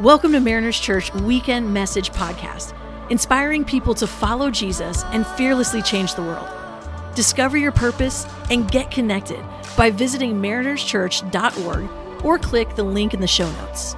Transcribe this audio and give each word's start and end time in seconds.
Welcome 0.00 0.32
to 0.32 0.40
Mariners 0.40 0.80
Church 0.80 1.12
Weekend 1.12 1.74
Message 1.74 2.10
Podcast, 2.12 2.72
inspiring 3.10 3.66
people 3.66 3.92
to 3.96 4.06
follow 4.06 4.50
Jesus 4.50 5.04
and 5.12 5.26
fearlessly 5.26 5.82
change 5.82 6.14
the 6.14 6.22
world. 6.22 6.48
Discover 7.14 7.58
your 7.58 7.70
purpose 7.70 8.26
and 8.50 8.70
get 8.70 8.90
connected 8.90 9.44
by 9.76 9.90
visiting 9.90 10.40
marinerschurch.org 10.40 12.24
or 12.24 12.38
click 12.38 12.74
the 12.76 12.82
link 12.82 13.12
in 13.12 13.20
the 13.20 13.26
show 13.26 13.52
notes. 13.52 13.94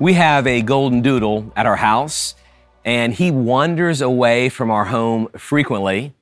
We 0.00 0.14
have 0.14 0.48
a 0.48 0.60
golden 0.60 1.02
doodle 1.02 1.52
at 1.54 1.66
our 1.66 1.76
house, 1.76 2.34
and 2.84 3.14
he 3.14 3.30
wanders 3.30 4.00
away 4.00 4.48
from 4.48 4.72
our 4.72 4.86
home 4.86 5.28
frequently, 5.38 6.14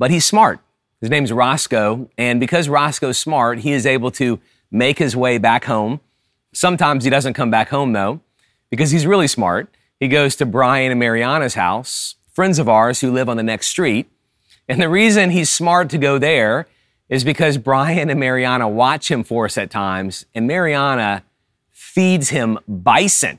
but 0.00 0.10
he's 0.10 0.24
smart. 0.24 0.58
His 1.00 1.10
name's 1.10 1.32
Roscoe, 1.32 2.10
and 2.18 2.40
because 2.40 2.68
Roscoe's 2.68 3.18
smart, 3.18 3.60
he 3.60 3.72
is 3.72 3.86
able 3.86 4.10
to 4.12 4.40
make 4.70 4.98
his 4.98 5.14
way 5.14 5.38
back 5.38 5.64
home. 5.64 6.00
Sometimes 6.52 7.04
he 7.04 7.10
doesn't 7.10 7.34
come 7.34 7.50
back 7.50 7.68
home 7.68 7.92
though, 7.92 8.20
because 8.68 8.90
he's 8.90 9.06
really 9.06 9.28
smart. 9.28 9.72
He 10.00 10.08
goes 10.08 10.34
to 10.36 10.46
Brian 10.46 10.90
and 10.90 10.98
Mariana's 10.98 11.54
house, 11.54 12.16
friends 12.32 12.58
of 12.58 12.68
ours 12.68 13.00
who 13.00 13.12
live 13.12 13.28
on 13.28 13.36
the 13.36 13.42
next 13.42 13.68
street. 13.68 14.10
And 14.68 14.82
the 14.82 14.88
reason 14.88 15.30
he's 15.30 15.50
smart 15.50 15.88
to 15.90 15.98
go 15.98 16.18
there 16.18 16.66
is 17.08 17.24
because 17.24 17.58
Brian 17.58 18.10
and 18.10 18.20
Mariana 18.20 18.68
watch 18.68 19.10
him 19.10 19.24
for 19.24 19.46
us 19.46 19.56
at 19.56 19.70
times, 19.70 20.26
and 20.34 20.46
Mariana 20.46 21.24
feeds 21.70 22.30
him 22.30 22.58
bison. 22.68 23.38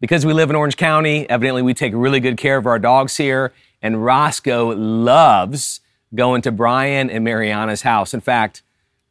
Because 0.00 0.26
we 0.26 0.32
live 0.32 0.50
in 0.50 0.56
Orange 0.56 0.76
County, 0.76 1.28
evidently 1.30 1.62
we 1.62 1.74
take 1.74 1.92
really 1.94 2.20
good 2.20 2.36
care 2.36 2.56
of 2.56 2.66
our 2.66 2.78
dogs 2.78 3.16
here, 3.16 3.52
and 3.80 4.04
Roscoe 4.04 4.74
loves 4.76 5.80
going 6.14 6.42
to 6.42 6.52
Brian 6.52 7.10
and 7.10 7.24
Mariana's 7.24 7.82
house. 7.82 8.14
In 8.14 8.20
fact, 8.20 8.62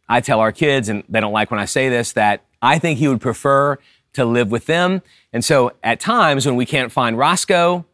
I 0.09 0.21
tell 0.21 0.39
our 0.39 0.51
kids, 0.51 0.89
and 0.89 1.03
they 1.09 1.19
don't 1.19 1.33
like 1.33 1.51
when 1.51 1.59
I 1.59 1.65
say 1.65 1.89
this, 1.89 2.13
that 2.13 2.41
I 2.61 2.79
think 2.79 2.99
he 2.99 3.07
would 3.07 3.21
prefer 3.21 3.77
to 4.13 4.25
live 4.25 4.51
with 4.51 4.65
them. 4.65 5.01
And 5.31 5.43
so 5.43 5.73
at 5.83 5.99
times 5.99 6.45
when 6.45 6.55
we 6.55 6.65
can't 6.65 6.91
find 6.91 7.17
Roscoe, 7.17 7.85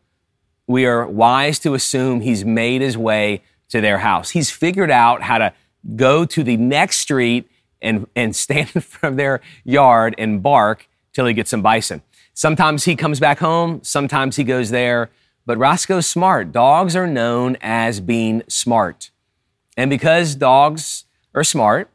we 0.68 0.86
are 0.86 1.06
wise 1.06 1.60
to 1.60 1.74
assume 1.74 2.22
he's 2.22 2.46
made 2.46 2.82
his 2.82 2.98
way 2.98 3.42
to 3.70 3.82
their 3.82 3.98
house. 3.98 4.30
He's 4.30 4.50
figured 4.50 4.92
out 4.92 5.24
how 5.24 5.40
to 5.40 5.54
go 5.96 6.26
to 6.26 6.44
the 6.44 6.56
next 6.56 7.00
street 7.00 7.50
and, 7.82 8.08
and 8.16 8.36
stand 8.36 8.72
in 8.76 8.82
front 8.82 9.14
of 9.14 9.18
their 9.18 9.42
yard 9.64 10.16
and 10.18 10.42
bark 10.42 10.88
till 11.12 11.26
he 11.26 11.34
gets 11.34 11.50
some 11.50 11.62
bison. 11.62 12.02
Sometimes 12.34 12.86
he 12.86 12.96
comes 12.96 13.20
back 13.20 13.40
home, 13.40 13.82
sometimes 13.84 14.36
he 14.36 14.44
goes 14.44 14.70
there. 14.70 15.12
But 15.46 15.58
Roscoe's 15.58 16.08
smart. 16.08 16.52
Dogs 16.52 16.96
are 16.96 17.08
known 17.08 17.58
as 17.62 18.00
being 18.00 18.44
smart. 18.48 19.12
And 19.76 19.90
because 19.90 20.36
dogs 20.36 21.06
are 21.36 21.44
smart, 21.44 21.90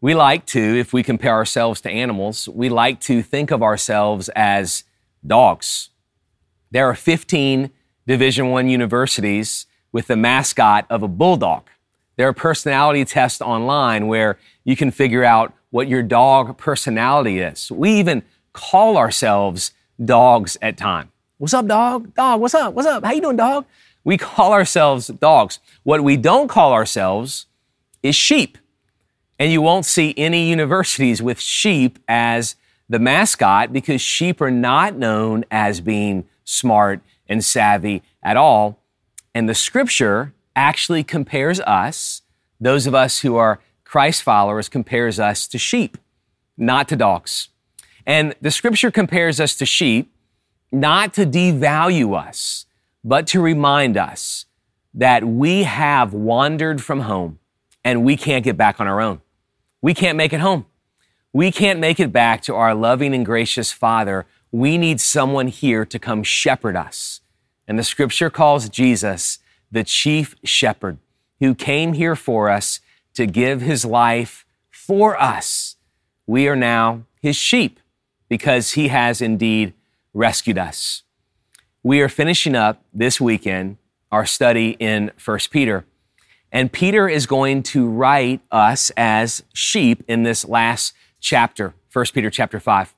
we 0.00 0.14
like 0.14 0.46
to, 0.46 0.60
if 0.60 0.92
we 0.92 1.02
compare 1.02 1.32
ourselves 1.32 1.80
to 1.80 1.90
animals, 1.90 2.48
we 2.48 2.68
like 2.68 3.00
to 3.00 3.22
think 3.22 3.50
of 3.50 3.62
ourselves 3.62 4.28
as 4.36 4.84
dogs. 5.26 5.90
There 6.70 6.88
are 6.88 6.94
15 6.94 7.70
Division 8.06 8.50
1 8.50 8.68
universities 8.68 9.66
with 9.90 10.08
the 10.08 10.16
mascot 10.16 10.86
of 10.90 11.02
a 11.02 11.08
bulldog. 11.08 11.62
There 12.16 12.28
are 12.28 12.34
personality 12.34 13.04
tests 13.04 13.40
online 13.40 14.06
where 14.06 14.38
you 14.62 14.76
can 14.76 14.90
figure 14.90 15.24
out 15.24 15.54
what 15.70 15.88
your 15.88 16.02
dog 16.02 16.58
personality 16.58 17.38
is. 17.38 17.70
We 17.72 17.92
even 17.92 18.22
call 18.52 18.98
ourselves 18.98 19.72
dogs 20.04 20.58
at 20.60 20.76
times. 20.76 21.08
What's 21.38 21.52
up, 21.52 21.66
dog? 21.66 22.14
Dog, 22.14 22.40
what's 22.40 22.54
up? 22.54 22.74
What's 22.74 22.86
up? 22.86 23.04
How 23.04 23.12
you 23.12 23.20
doing, 23.20 23.36
dog? 23.36 23.64
We 24.04 24.16
call 24.16 24.52
ourselves 24.52 25.08
dogs. 25.08 25.58
What 25.82 26.04
we 26.04 26.16
don't 26.16 26.46
call 26.46 26.72
ourselves 26.72 27.46
is 28.04 28.14
sheep. 28.14 28.56
And 29.36 29.50
you 29.50 29.60
won't 29.60 29.84
see 29.84 30.14
any 30.16 30.48
universities 30.48 31.20
with 31.20 31.40
sheep 31.40 31.98
as 32.06 32.54
the 32.88 33.00
mascot 33.00 33.72
because 33.72 34.00
sheep 34.00 34.40
are 34.40 34.50
not 34.50 34.96
known 34.96 35.44
as 35.50 35.80
being 35.80 36.24
smart 36.44 37.00
and 37.28 37.44
savvy 37.44 38.04
at 38.22 38.36
all. 38.36 38.78
And 39.34 39.48
the 39.48 39.56
scripture 39.56 40.32
actually 40.54 41.02
compares 41.02 41.58
us, 41.60 42.22
those 42.60 42.86
of 42.86 42.94
us 42.94 43.20
who 43.20 43.34
are 43.34 43.58
Christ 43.82 44.22
followers, 44.22 44.68
compares 44.68 45.18
us 45.18 45.48
to 45.48 45.58
sheep, 45.58 45.98
not 46.56 46.86
to 46.90 46.96
dogs. 46.96 47.48
And 48.06 48.36
the 48.40 48.52
scripture 48.52 48.92
compares 48.92 49.40
us 49.40 49.56
to 49.56 49.66
sheep 49.66 50.13
not 50.74 51.14
to 51.14 51.24
devalue 51.24 52.18
us, 52.18 52.66
but 53.02 53.26
to 53.28 53.40
remind 53.40 53.96
us 53.96 54.46
that 54.92 55.24
we 55.24 55.62
have 55.62 56.12
wandered 56.12 56.82
from 56.82 57.00
home 57.00 57.38
and 57.84 58.04
we 58.04 58.16
can't 58.16 58.44
get 58.44 58.56
back 58.56 58.80
on 58.80 58.86
our 58.86 59.00
own. 59.00 59.20
We 59.80 59.94
can't 59.94 60.16
make 60.16 60.32
it 60.32 60.40
home. 60.40 60.66
We 61.32 61.50
can't 61.50 61.80
make 61.80 62.00
it 62.00 62.12
back 62.12 62.42
to 62.42 62.54
our 62.54 62.74
loving 62.74 63.14
and 63.14 63.26
gracious 63.26 63.72
Father. 63.72 64.26
We 64.50 64.78
need 64.78 65.00
someone 65.00 65.48
here 65.48 65.84
to 65.84 65.98
come 65.98 66.22
shepherd 66.22 66.76
us. 66.76 67.20
And 67.66 67.78
the 67.78 67.84
scripture 67.84 68.30
calls 68.30 68.68
Jesus 68.68 69.38
the 69.70 69.84
chief 69.84 70.34
shepherd 70.44 70.98
who 71.40 71.54
came 71.54 71.94
here 71.94 72.16
for 72.16 72.48
us 72.48 72.80
to 73.14 73.26
give 73.26 73.60
his 73.60 73.84
life 73.84 74.46
for 74.70 75.20
us. 75.20 75.76
We 76.26 76.48
are 76.48 76.56
now 76.56 77.02
his 77.20 77.36
sheep 77.36 77.80
because 78.28 78.72
he 78.72 78.88
has 78.88 79.20
indeed 79.20 79.74
rescued 80.14 80.56
us. 80.56 81.02
We 81.82 82.00
are 82.00 82.08
finishing 82.08 82.54
up 82.54 82.82
this 82.94 83.20
weekend 83.20 83.76
our 84.10 84.24
study 84.24 84.76
in 84.78 85.10
1 85.22 85.38
Peter. 85.50 85.84
And 86.52 86.70
Peter 86.70 87.08
is 87.08 87.26
going 87.26 87.64
to 87.64 87.88
write 87.88 88.40
us 88.52 88.92
as 88.96 89.42
sheep 89.52 90.04
in 90.06 90.22
this 90.22 90.46
last 90.46 90.94
chapter, 91.20 91.74
1 91.92 92.06
Peter 92.14 92.30
chapter 92.30 92.60
5. 92.60 92.94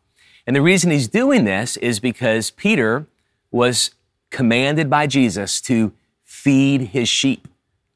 And 0.47 0.55
the 0.55 0.61
reason 0.61 0.91
he's 0.91 1.09
doing 1.09 1.45
this 1.45 1.79
is 1.79 1.99
because 1.99 2.51
Peter 2.51 3.07
was 3.51 3.93
commanded 4.31 4.91
by 4.91 5.07
Jesus 5.07 5.61
to 5.63 5.93
feed 6.23 6.83
his 6.83 7.09
sheep, 7.09 7.49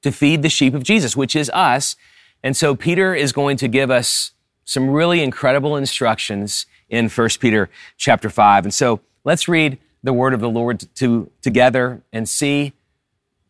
to 0.03 0.11
feed 0.11 0.43
the 0.43 0.49
sheep 0.49 0.73
of 0.73 0.83
Jesus, 0.83 1.15
which 1.15 1.37
is 1.37 1.51
us. 1.51 1.95
And 2.43 2.57
so 2.57 2.75
Peter 2.75 3.15
is 3.15 3.33
going 3.33 3.59
to 3.59 3.69
give 3.69 3.91
us 3.91 4.33
some 4.65 4.89
really 4.89 5.23
incredible 5.23 5.77
instructions 5.77 6.65
in 6.89 7.09
1 7.09 7.29
Peter 7.39 7.69
chapter 7.99 8.31
5. 8.31 8.65
And 8.65 8.73
so 8.73 9.01
Let's 9.31 9.47
read 9.47 9.79
the 10.03 10.13
word 10.13 10.35
of 10.35 10.41
the 10.41 10.51
Lord 10.51 10.93
to, 10.97 11.31
together 11.41 12.03
and 12.13 12.29
see 12.29 12.73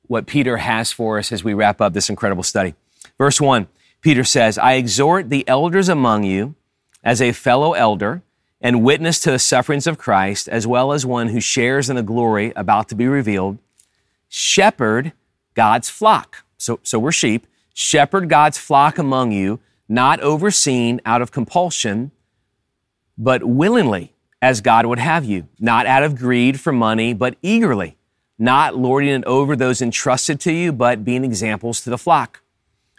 what 0.09 0.27
Peter 0.27 0.59
has 0.59 0.93
for 0.93 1.19
us 1.19 1.33
as 1.33 1.43
we 1.43 1.55
wrap 1.55 1.81
up 1.81 1.95
this 1.95 2.11
incredible 2.11 2.43
study. 2.43 2.75
Verse 3.17 3.41
1, 3.41 3.67
Peter 4.03 4.23
says, 4.23 4.59
I 4.59 4.75
exhort 4.75 5.31
the 5.31 5.49
elders 5.49 5.89
among 5.89 6.25
you 6.25 6.55
as 7.03 7.23
a 7.23 7.33
fellow 7.33 7.73
elder 7.73 8.21
and 8.61 8.85
witness 8.85 9.21
to 9.21 9.31
the 9.31 9.39
sufferings 9.39 9.87
of 9.87 9.97
Christ, 9.97 10.51
as 10.51 10.67
well 10.67 10.93
as 10.93 11.07
one 11.07 11.29
who 11.29 11.41
shares 11.41 11.89
in 11.89 11.97
the 11.97 12.03
glory 12.03 12.53
about 12.57 12.91
to 12.91 12.95
be 12.95 13.07
revealed. 13.07 13.57
Shepherd 14.29 15.15
God's 15.55 15.89
flock. 15.89 16.45
So, 16.59 16.79
so 16.83 16.99
we're 16.99 17.11
sheep. 17.11 17.47
Shepherd 17.73 18.29
God's 18.29 18.59
flock 18.59 18.99
among 18.99 19.33
you, 19.33 19.61
not 19.89 20.21
overseen 20.21 21.01
out 21.07 21.23
of 21.23 21.33
compulsion, 21.33 22.11
but 23.17 23.45
willingly 23.45 24.13
as 24.43 24.61
God 24.61 24.87
would 24.87 24.99
have 24.99 25.25
you, 25.25 25.49
not 25.59 25.87
out 25.87 26.03
of 26.03 26.17
greed 26.17 26.59
for 26.59 26.73
money, 26.73 27.13
but 27.13 27.37
eagerly, 27.43 27.97
not 28.39 28.77
lording 28.77 29.11
it 29.11 29.25
over 29.25 29.55
those 29.55 29.83
entrusted 29.83 30.41
to 30.41 30.53
you, 30.53 30.73
but 30.73 31.05
being 31.05 31.25
examples 31.25 31.83
to 31.83 31.91
the 31.91 31.99
flock. 31.99 32.41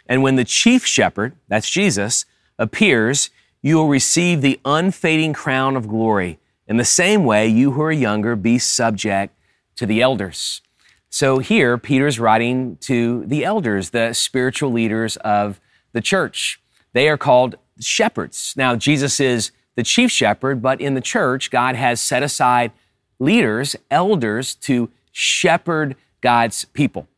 And 0.06 0.22
when 0.22 0.36
the 0.36 0.44
chief 0.44 0.86
shepherd, 0.86 1.34
that's 1.48 1.70
Jesus, 1.70 2.24
appears, 2.58 3.30
you 3.60 3.76
will 3.76 3.88
receive 3.88 4.40
the 4.40 4.60
unfading 4.64 5.32
crown 5.32 5.76
of 5.76 5.88
glory. 5.88 6.38
In 6.68 6.76
the 6.76 6.84
same 6.84 7.24
way, 7.24 7.48
you 7.48 7.72
who 7.72 7.82
are 7.82 7.92
younger, 7.92 8.36
be 8.36 8.58
subject 8.58 9.34
to 9.76 9.86
the 9.86 10.00
elders. 10.00 10.62
So 11.10 11.38
here, 11.38 11.76
Peter's 11.76 12.18
writing 12.18 12.76
to 12.82 13.24
the 13.26 13.44
elders, 13.44 13.90
the 13.90 14.12
spiritual 14.12 14.70
leaders 14.70 15.16
of 15.18 15.60
the 15.92 16.00
church. 16.00 16.60
They 16.92 17.08
are 17.08 17.18
called 17.18 17.56
shepherds. 17.80 18.54
Now, 18.56 18.76
Jesus 18.76 19.20
is 19.20 19.50
the 19.74 19.82
chief 19.82 20.10
shepherd, 20.10 20.60
but 20.60 20.80
in 20.80 20.94
the 20.94 21.00
church, 21.00 21.50
God 21.50 21.76
has 21.76 22.00
set 22.00 22.22
aside 22.22 22.72
leaders, 23.18 23.76
elders 23.90 24.54
to 24.56 24.90
shepherd 25.12 25.96
God's 26.20 26.64
people. 26.66 27.08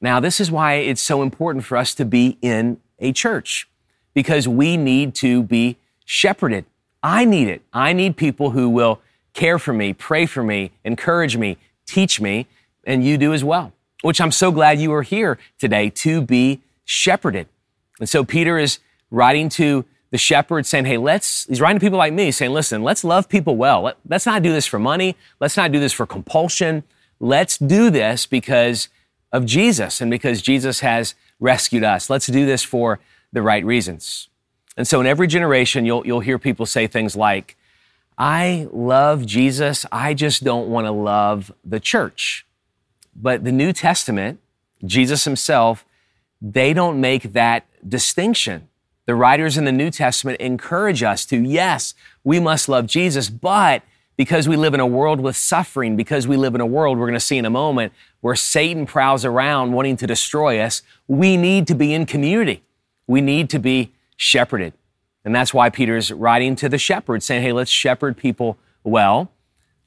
Now, 0.00 0.18
this 0.20 0.40
is 0.40 0.50
why 0.50 0.74
it's 0.74 1.02
so 1.02 1.22
important 1.22 1.64
for 1.64 1.76
us 1.76 1.94
to 1.94 2.04
be 2.04 2.38
in 2.40 2.80
a 2.98 3.12
church 3.12 3.68
because 4.14 4.48
we 4.48 4.76
need 4.76 5.14
to 5.16 5.42
be 5.42 5.76
shepherded. 6.04 6.64
I 7.02 7.24
need 7.24 7.48
it. 7.48 7.62
I 7.72 7.92
need 7.92 8.16
people 8.16 8.50
who 8.50 8.68
will 8.68 9.00
care 9.32 9.58
for 9.58 9.72
me, 9.72 9.92
pray 9.92 10.26
for 10.26 10.42
me, 10.42 10.72
encourage 10.84 11.36
me, 11.36 11.56
teach 11.86 12.20
me, 12.20 12.46
and 12.84 13.04
you 13.04 13.16
do 13.16 13.32
as 13.32 13.44
well, 13.44 13.72
which 14.02 14.20
I'm 14.20 14.32
so 14.32 14.50
glad 14.50 14.80
you 14.80 14.92
are 14.92 15.02
here 15.02 15.38
today 15.58 15.90
to 15.90 16.20
be 16.20 16.60
shepherded. 16.84 17.46
And 18.00 18.08
so 18.08 18.24
Peter 18.24 18.58
is 18.58 18.80
writing 19.10 19.48
to 19.50 19.84
the 20.10 20.18
shepherd 20.18 20.66
saying, 20.66 20.84
Hey, 20.84 20.96
let's, 20.96 21.46
he's 21.46 21.60
writing 21.60 21.78
to 21.78 21.84
people 21.84 21.98
like 21.98 22.12
me 22.12 22.30
saying, 22.30 22.52
Listen, 22.52 22.82
let's 22.82 23.04
love 23.04 23.28
people 23.28 23.56
well. 23.56 23.82
Let, 23.82 23.96
let's 24.08 24.26
not 24.26 24.42
do 24.42 24.52
this 24.52 24.66
for 24.66 24.78
money. 24.78 25.16
Let's 25.40 25.56
not 25.56 25.72
do 25.72 25.80
this 25.80 25.92
for 25.92 26.06
compulsion. 26.06 26.84
Let's 27.18 27.58
do 27.58 27.90
this 27.90 28.26
because 28.26 28.88
of 29.32 29.46
Jesus 29.46 30.00
and 30.00 30.10
because 30.10 30.42
Jesus 30.42 30.80
has 30.80 31.14
rescued 31.38 31.84
us. 31.84 32.10
Let's 32.10 32.26
do 32.26 32.46
this 32.46 32.62
for 32.62 33.00
the 33.32 33.42
right 33.42 33.64
reasons. 33.64 34.28
And 34.76 34.86
so 34.86 35.00
in 35.00 35.06
every 35.06 35.26
generation, 35.26 35.84
you'll, 35.84 36.06
you'll 36.06 36.20
hear 36.20 36.38
people 36.38 36.66
say 36.66 36.86
things 36.86 37.14
like, 37.14 37.56
I 38.16 38.68
love 38.72 39.24
Jesus, 39.24 39.86
I 39.90 40.14
just 40.14 40.44
don't 40.44 40.68
want 40.68 40.86
to 40.86 40.90
love 40.90 41.52
the 41.64 41.80
church. 41.80 42.46
But 43.14 43.44
the 43.44 43.52
New 43.52 43.72
Testament, 43.72 44.40
Jesus 44.84 45.24
himself, 45.24 45.84
they 46.40 46.72
don't 46.72 47.00
make 47.00 47.34
that 47.34 47.66
distinction. 47.86 48.68
The 49.10 49.16
writers 49.16 49.58
in 49.58 49.64
the 49.64 49.72
New 49.72 49.90
Testament 49.90 50.40
encourage 50.40 51.02
us 51.02 51.26
to, 51.26 51.36
yes, 51.36 51.94
we 52.22 52.38
must 52.38 52.68
love 52.68 52.86
Jesus, 52.86 53.28
but 53.28 53.82
because 54.16 54.48
we 54.48 54.54
live 54.54 54.72
in 54.72 54.78
a 54.78 54.86
world 54.86 55.18
with 55.18 55.34
suffering, 55.34 55.96
because 55.96 56.28
we 56.28 56.36
live 56.36 56.54
in 56.54 56.60
a 56.60 56.66
world 56.66 56.96
we're 56.96 57.08
going 57.08 57.14
to 57.14 57.18
see 57.18 57.36
in 57.36 57.44
a 57.44 57.50
moment 57.50 57.92
where 58.20 58.36
Satan 58.36 58.86
prowls 58.86 59.24
around 59.24 59.72
wanting 59.72 59.96
to 59.96 60.06
destroy 60.06 60.60
us, 60.60 60.82
we 61.08 61.36
need 61.36 61.66
to 61.66 61.74
be 61.74 61.92
in 61.92 62.06
community. 62.06 62.62
We 63.08 63.20
need 63.20 63.50
to 63.50 63.58
be 63.58 63.90
shepherded. 64.16 64.74
And 65.24 65.34
that's 65.34 65.52
why 65.52 65.70
Peter's 65.70 66.12
writing 66.12 66.54
to 66.54 66.68
the 66.68 66.78
shepherds, 66.78 67.24
saying, 67.24 67.42
hey, 67.42 67.50
let's 67.50 67.68
shepherd 67.68 68.16
people 68.16 68.58
well. 68.84 69.32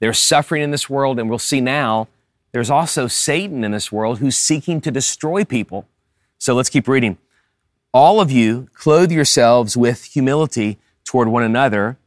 There's 0.01 0.19
suffering 0.19 0.63
in 0.63 0.71
this 0.71 0.89
world, 0.89 1.17
and 1.17 1.29
we'll 1.29 1.39
see 1.39 1.61
now 1.61 2.09
there's 2.51 2.69
also 2.69 3.07
Satan 3.07 3.63
in 3.63 3.71
this 3.71 3.89
world 3.89 4.19
who's 4.19 4.35
seeking 4.35 4.81
to 4.81 4.91
destroy 4.91 5.45
people. 5.45 5.87
So 6.39 6.53
let's 6.53 6.69
keep 6.69 6.89
reading. 6.89 7.17
All 7.93 8.19
of 8.19 8.31
you 8.31 8.69
clothe 8.73 9.11
yourselves 9.11 9.77
with 9.77 10.05
humility 10.05 10.79
toward 11.05 11.27
one 11.27 11.43
another 11.43 11.99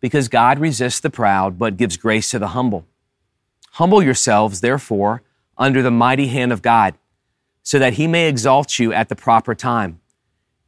because 0.00 0.28
God 0.28 0.58
resists 0.58 1.00
the 1.00 1.10
proud 1.10 1.58
but 1.58 1.76
gives 1.76 1.98
grace 1.98 2.30
to 2.30 2.38
the 2.38 2.48
humble. 2.48 2.86
Humble 3.72 4.02
yourselves, 4.02 4.62
therefore, 4.62 5.22
under 5.58 5.82
the 5.82 5.90
mighty 5.90 6.28
hand 6.28 6.50
of 6.50 6.62
God, 6.62 6.94
so 7.62 7.78
that 7.78 7.94
he 7.94 8.06
may 8.06 8.26
exalt 8.26 8.78
you 8.78 8.90
at 8.94 9.10
the 9.10 9.16
proper 9.16 9.54
time, 9.54 10.00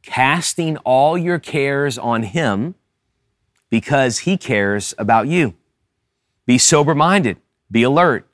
casting 0.03 0.77
all 0.77 1.17
your 1.17 1.39
cares 1.39 1.97
on 1.97 2.21
him 2.21 2.75
because 3.71 4.19
he 4.19 4.37
cares 4.37 4.93
about 4.99 5.27
you. 5.27 5.55
Be 6.45 6.59
sober 6.59 6.93
minded, 6.93 7.37
be 7.71 7.81
alert. 7.81 8.27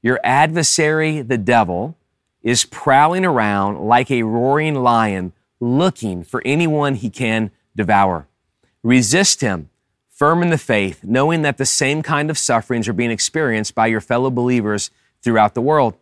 Your 0.00 0.18
adversary, 0.24 1.20
the 1.20 1.36
devil, 1.36 1.98
is 2.42 2.64
prowling 2.64 3.26
around 3.26 3.80
like 3.80 4.10
a 4.10 4.22
roaring 4.22 4.76
lion 4.76 5.34
looking 5.64 6.22
for 6.22 6.42
anyone 6.44 6.94
he 6.94 7.10
can 7.10 7.50
devour. 7.74 8.28
Resist 8.82 9.40
him, 9.40 9.70
firm 10.10 10.42
in 10.42 10.50
the 10.50 10.58
faith, 10.58 11.02
knowing 11.02 11.42
that 11.42 11.56
the 11.56 11.66
same 11.66 12.02
kind 12.02 12.30
of 12.30 12.38
sufferings 12.38 12.86
are 12.88 12.92
being 12.92 13.10
experienced 13.10 13.74
by 13.74 13.86
your 13.86 14.00
fellow 14.00 14.30
believers 14.30 14.90
throughout 15.22 15.54
the 15.54 15.62
world. 15.62 15.96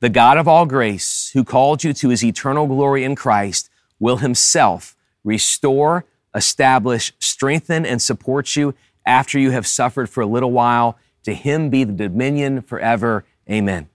The 0.00 0.08
God 0.08 0.38
of 0.38 0.48
all 0.48 0.64
grace, 0.64 1.30
who 1.34 1.44
called 1.44 1.84
you 1.84 1.92
to 1.92 2.08
his 2.08 2.24
eternal 2.24 2.66
glory 2.66 3.04
in 3.04 3.14
Christ, 3.14 3.68
will 3.98 4.16
himself 4.16 4.96
restore, 5.22 6.06
establish, 6.34 7.12
strengthen, 7.18 7.84
and 7.84 8.00
support 8.00 8.56
you 8.56 8.74
after 9.04 9.38
you 9.38 9.50
have 9.50 9.66
suffered 9.66 10.08
for 10.08 10.22
a 10.22 10.26
little 10.26 10.52
while. 10.52 10.98
To 11.24 11.34
him 11.34 11.68
be 11.68 11.84
the 11.84 11.92
dominion 11.92 12.62
forever. 12.62 13.26
Amen. 13.50 13.90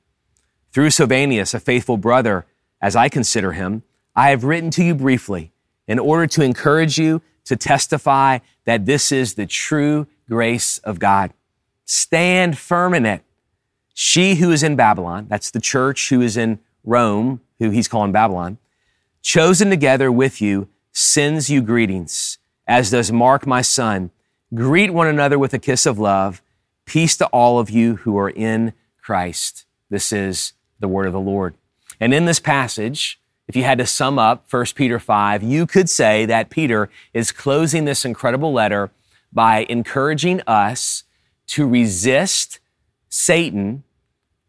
Through 0.72 0.92
Silvanus, 0.92 1.56
a 1.56 1.60
faithful 1.60 1.98
brother, 1.98 2.46
as 2.80 2.96
I 2.96 3.10
consider 3.10 3.54
him, 3.54 3.82
I 4.16 4.30
have 4.30 4.44
written 4.44 4.72
to 4.72 4.84
you 4.84 4.96
briefly 4.96 5.52
in 5.88 6.00
order 6.00 6.26
to 6.28 6.42
encourage 6.42 6.98
you 6.98 7.22
to 7.46 7.56
testify 7.56 8.40
that 8.66 8.86
this 8.86 9.12
is 9.12 9.36
the 9.36 9.46
true 9.46 10.08
grace 10.30 10.78
of 10.80 11.00
God. 11.00 11.34
Stand 11.86 12.58
firm 12.58 12.94
in 12.94 13.06
it. 13.06 13.22
She 13.94 14.36
who 14.36 14.52
is 14.52 14.64
in 14.64 14.76
Babylon, 14.76 15.28
that's 15.30 15.52
the 15.52 15.62
church 15.62 16.10
who 16.10 16.22
is 16.22 16.36
in 16.36 16.60
Rome, 16.84 17.42
who 17.60 17.70
he's 17.70 17.88
calling 17.88 18.12
Babylon, 18.12 18.58
chosen 19.22 19.70
together 19.70 20.12
with 20.12 20.42
you, 20.42 20.68
sends 20.92 21.50
you 21.50 21.62
greetings, 21.62 22.38
as 22.68 22.92
does 22.92 23.12
Mark, 23.12 23.46
my 23.48 23.62
son. 23.62 24.12
Greet 24.54 24.92
one 24.92 25.08
another 25.08 25.40
with 25.40 25.54
a 25.54 25.60
kiss 25.60 25.86
of 25.86 26.00
love. 26.00 26.42
Peace 26.86 27.18
to 27.18 27.26
all 27.28 27.60
of 27.60 27.70
you 27.70 27.98
who 27.98 28.18
are 28.18 28.30
in 28.30 28.74
Christ. 29.02 29.66
This 29.90 30.12
is 30.12 30.54
the 30.80 30.88
word 30.88 31.08
of 31.08 31.14
the 31.14 31.20
Lord. 31.20 31.56
And 32.00 32.14
in 32.14 32.26
this 32.26 32.40
passage, 32.40 33.20
if 33.48 33.56
you 33.56 33.64
had 33.64 33.78
to 33.78 33.86
sum 33.86 34.18
up 34.18 34.46
1 34.52 34.66
Peter 34.76 35.00
5, 35.00 35.44
you 35.44 35.68
could 35.68 35.90
say 35.90 36.26
that 36.26 36.50
Peter 36.50 36.90
is 37.14 37.32
closing 37.32 37.86
this 37.86 38.04
incredible 38.04 38.52
letter 38.52 38.92
by 39.32 39.66
encouraging 39.70 40.42
us 40.48 41.04
to 41.48 41.68
resist 41.68 42.60
Satan 43.10 43.84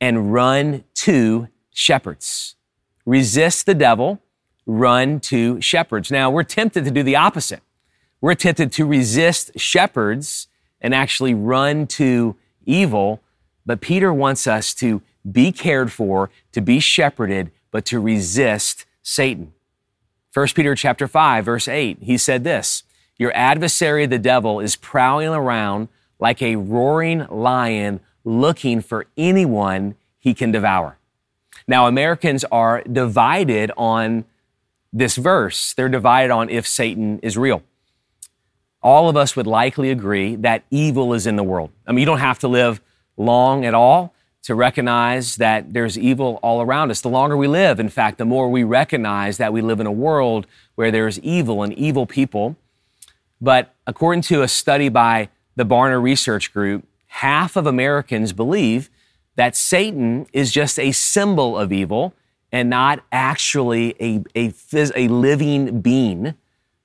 and 0.00 0.32
run 0.32 0.84
to 0.94 1.48
shepherds. 1.72 2.56
Resist 3.04 3.66
the 3.66 3.75
devil, 3.75 4.20
run 4.64 5.20
to 5.20 5.60
shepherds. 5.60 6.10
Now, 6.10 6.31
we're 6.31 6.42
tempted 6.42 6.84
to 6.84 6.90
do 6.90 7.02
the 7.02 7.16
opposite. 7.16 7.62
We're 8.20 8.34
tempted 8.34 8.72
to 8.72 8.87
resist 8.87 9.52
shepherds 9.56 10.49
and 10.81 10.94
actually 10.94 11.34
run 11.34 11.87
to 11.87 12.37
evil, 12.64 13.20
but 13.64 13.81
Peter 13.81 14.12
wants 14.12 14.46
us 14.46 14.72
to 14.75 15.02
be 15.31 15.52
cared 15.52 15.92
for, 15.92 16.31
to 16.52 16.60
be 16.60 16.81
shepherded, 16.81 17.50
but 17.70 17.84
to 17.87 18.00
resist 18.00 18.86
Satan. 19.08 19.53
1 20.35 20.49
Peter 20.56 20.75
chapter 20.75 21.06
5 21.06 21.44
verse 21.44 21.69
8, 21.69 21.99
he 22.03 22.19
said 22.19 22.43
this, 22.43 22.82
your 23.17 23.32
adversary 23.37 24.05
the 24.05 24.19
devil 24.19 24.58
is 24.58 24.75
prowling 24.75 25.29
around 25.29 25.87
like 26.19 26.43
a 26.43 26.56
roaring 26.56 27.25
lion 27.29 28.00
looking 28.25 28.81
for 28.81 29.06
anyone 29.17 29.94
he 30.19 30.35
can 30.35 30.50
devour. 30.50 30.99
Now 31.69 31.87
Americans 31.87 32.44
are 32.50 32.82
divided 32.82 33.70
on 33.76 34.25
this 34.93 35.14
verse. 35.14 35.73
They're 35.75 35.88
divided 35.88 36.32
on 36.32 36.50
if 36.50 36.67
Satan 36.67 37.20
is 37.20 37.38
real. 37.38 37.62
All 38.82 39.09
of 39.09 39.17
us 39.17 39.37
would 39.37 39.47
likely 39.47 39.93
agree 39.93 40.35
that 40.35 40.64
evil 40.73 41.14
is 41.14 41.29
in 41.29 41.37
the 41.37 41.44
world. 41.44 41.70
I 41.87 41.93
mean, 41.93 42.00
you 42.00 42.06
don't 42.06 42.19
have 42.19 42.41
to 42.41 42.49
live 42.49 42.81
long 43.17 43.64
at 43.64 43.73
all 43.73 44.15
to 44.46 44.54
recognize 44.54 45.37
that 45.37 45.72
there's 45.72 45.98
evil 45.98 46.38
all 46.40 46.62
around 46.62 46.93
us. 46.93 47.00
The 47.00 47.08
longer 47.08 47.37
we 47.37 47.48
live, 47.48 47.81
in 47.81 47.88
fact, 47.88 48.16
the 48.16 48.25
more 48.25 48.48
we 48.48 48.62
recognize 48.62 49.38
that 49.38 49.52
we 49.52 49.60
live 49.60 49.81
in 49.81 49.88
a 49.88 49.93
world 49.93 50.46
where 50.76 50.93
there's 50.93 51.19
evil 51.19 51.64
and 51.64 51.72
evil 51.72 52.06
people. 52.06 52.54
But 53.40 53.75
according 53.88 54.22
to 54.22 54.43
a 54.43 54.48
study 54.48 54.88
by 54.88 55.31
the 55.56 55.66
Barna 55.66 56.00
Research 56.00 56.52
Group, 56.52 56.87
half 57.08 57.56
of 57.56 57.66
Americans 57.66 58.32
believe 58.32 58.88
that 59.34 59.56
Satan 59.56 60.28
is 60.32 60.52
just 60.52 60.78
a 60.78 60.92
symbol 60.92 61.58
of 61.58 61.72
evil 61.72 62.14
and 62.52 62.70
not 62.70 63.02
actually 63.10 63.96
a, 64.00 64.22
a, 64.37 64.54
a 64.94 65.08
living 65.08 65.81
being. 65.81 66.35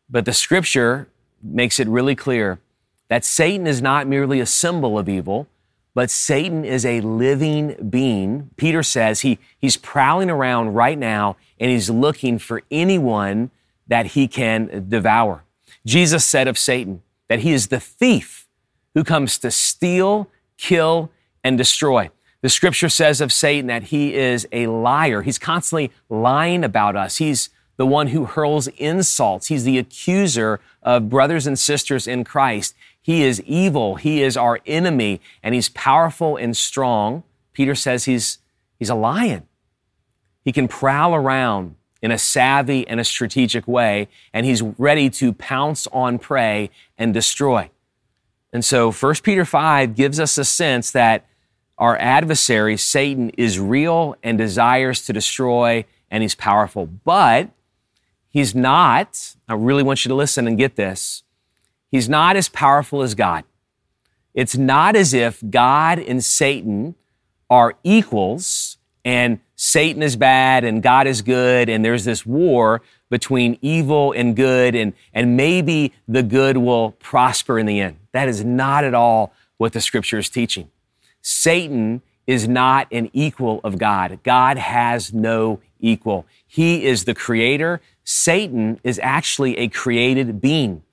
But 0.09 0.25
the 0.25 0.33
scripture 0.33 1.09
makes 1.43 1.79
it 1.79 1.87
really 1.87 2.15
clear 2.15 2.59
that 3.07 3.23
Satan 3.23 3.67
is 3.67 3.83
not 3.83 4.07
merely 4.07 4.39
a 4.39 4.47
symbol 4.47 4.97
of 4.97 5.07
evil, 5.07 5.45
but 5.93 6.09
Satan 6.09 6.63
is 6.63 6.85
a 6.85 7.01
living 7.01 7.75
being. 7.89 8.49
Peter 8.55 8.83
says 8.83 9.21
he, 9.21 9.39
he's 9.59 9.77
prowling 9.77 10.29
around 10.29 10.73
right 10.73 10.97
now 10.97 11.35
and 11.59 11.69
he's 11.69 11.89
looking 11.89 12.39
for 12.39 12.63
anyone 12.71 13.51
that 13.87 14.07
he 14.07 14.27
can 14.27 14.85
devour. 14.87 15.43
Jesus 15.85 16.23
said 16.23 16.47
of 16.47 16.57
Satan 16.57 17.01
that 17.27 17.39
he 17.39 17.51
is 17.51 17.67
the 17.67 17.79
thief 17.79 18.47
who 18.93 19.03
comes 19.03 19.37
to 19.39 19.51
steal, 19.51 20.29
kill, 20.57 21.11
and 21.43 21.57
destroy. 21.57 22.09
The 22.41 22.49
scripture 22.49 22.89
says 22.89 23.21
of 23.21 23.31
Satan 23.31 23.67
that 23.67 23.83
he 23.83 24.15
is 24.15 24.47
a 24.51 24.67
liar. 24.67 25.21
He's 25.21 25.37
constantly 25.37 25.91
lying 26.09 26.63
about 26.63 26.95
us. 26.95 27.17
He's 27.17 27.49
the 27.77 27.85
one 27.85 28.07
who 28.07 28.25
hurls 28.25 28.67
insults. 28.67 29.47
He's 29.47 29.63
the 29.63 29.77
accuser 29.77 30.59
of 30.83 31.09
brothers 31.09 31.47
and 31.47 31.57
sisters 31.57 32.07
in 32.07 32.23
Christ. 32.23 32.75
He 33.01 33.23
is 33.23 33.41
evil. 33.41 33.95
He 33.95 34.21
is 34.21 34.37
our 34.37 34.59
enemy 34.65 35.21
and 35.41 35.55
he's 35.55 35.69
powerful 35.69 36.37
and 36.37 36.55
strong. 36.55 37.23
Peter 37.53 37.75
says 37.75 38.05
he's, 38.05 38.39
he's 38.77 38.89
a 38.89 38.95
lion. 38.95 39.47
He 40.43 40.51
can 40.51 40.67
prowl 40.67 41.13
around 41.13 41.75
in 42.01 42.11
a 42.11 42.17
savvy 42.17 42.87
and 42.87 42.99
a 42.99 43.03
strategic 43.03 43.67
way, 43.67 44.07
and 44.33 44.45
he's 44.45 44.61
ready 44.61 45.09
to 45.09 45.33
pounce 45.33 45.87
on 45.87 46.17
prey 46.17 46.71
and 46.97 47.13
destroy. 47.13 47.69
And 48.51 48.65
so 48.65 48.91
1 48.91 49.15
Peter 49.23 49.45
5 49.45 49.95
gives 49.95 50.19
us 50.19 50.37
a 50.37 50.43
sense 50.43 50.91
that 50.91 51.25
our 51.77 51.97
adversary, 51.97 52.75
Satan, 52.77 53.29
is 53.31 53.59
real 53.59 54.15
and 54.23 54.37
desires 54.37 55.05
to 55.05 55.13
destroy, 55.13 55.85
and 56.09 56.23
he's 56.23 56.35
powerful. 56.35 56.85
But 56.85 57.49
he's 58.29 58.53
not, 58.53 59.35
I 59.47 59.53
really 59.53 59.83
want 59.83 60.03
you 60.03 60.09
to 60.09 60.15
listen 60.15 60.47
and 60.47 60.57
get 60.57 60.75
this. 60.75 61.23
He's 61.91 62.07
not 62.07 62.35
as 62.37 62.49
powerful 62.49 63.01
as 63.01 63.13
God. 63.13 63.43
It's 64.33 64.55
not 64.55 64.95
as 64.95 65.13
if 65.13 65.43
God 65.49 65.99
and 65.99 66.23
Satan 66.23 66.95
are 67.49 67.75
equals 67.83 68.77
and 69.03 69.39
Satan 69.57 70.01
is 70.01 70.15
bad 70.15 70.63
and 70.63 70.81
God 70.81 71.05
is 71.05 71.21
good 71.21 71.67
and 71.67 71.83
there's 71.83 72.05
this 72.05 72.25
war 72.25 72.81
between 73.09 73.59
evil 73.61 74.13
and 74.13 74.35
good 74.35 74.73
and, 74.73 74.93
and 75.13 75.35
maybe 75.35 75.91
the 76.07 76.23
good 76.23 76.57
will 76.57 76.91
prosper 76.91 77.59
in 77.59 77.65
the 77.65 77.81
end. 77.81 77.97
That 78.13 78.29
is 78.29 78.43
not 78.43 78.85
at 78.85 78.93
all 78.93 79.33
what 79.57 79.73
the 79.73 79.81
scripture 79.81 80.17
is 80.17 80.29
teaching. 80.29 80.71
Satan 81.21 82.01
is 82.25 82.47
not 82.47 82.87
an 82.91 83.09
equal 83.11 83.59
of 83.63 83.77
God. 83.77 84.19
God 84.23 84.57
has 84.57 85.13
no 85.13 85.59
equal. 85.79 86.25
He 86.47 86.85
is 86.85 87.03
the 87.03 87.13
creator. 87.13 87.81
Satan 88.03 88.79
is 88.83 88.99
actually 89.03 89.57
a 89.57 89.67
created 89.67 90.39
being. 90.39 90.83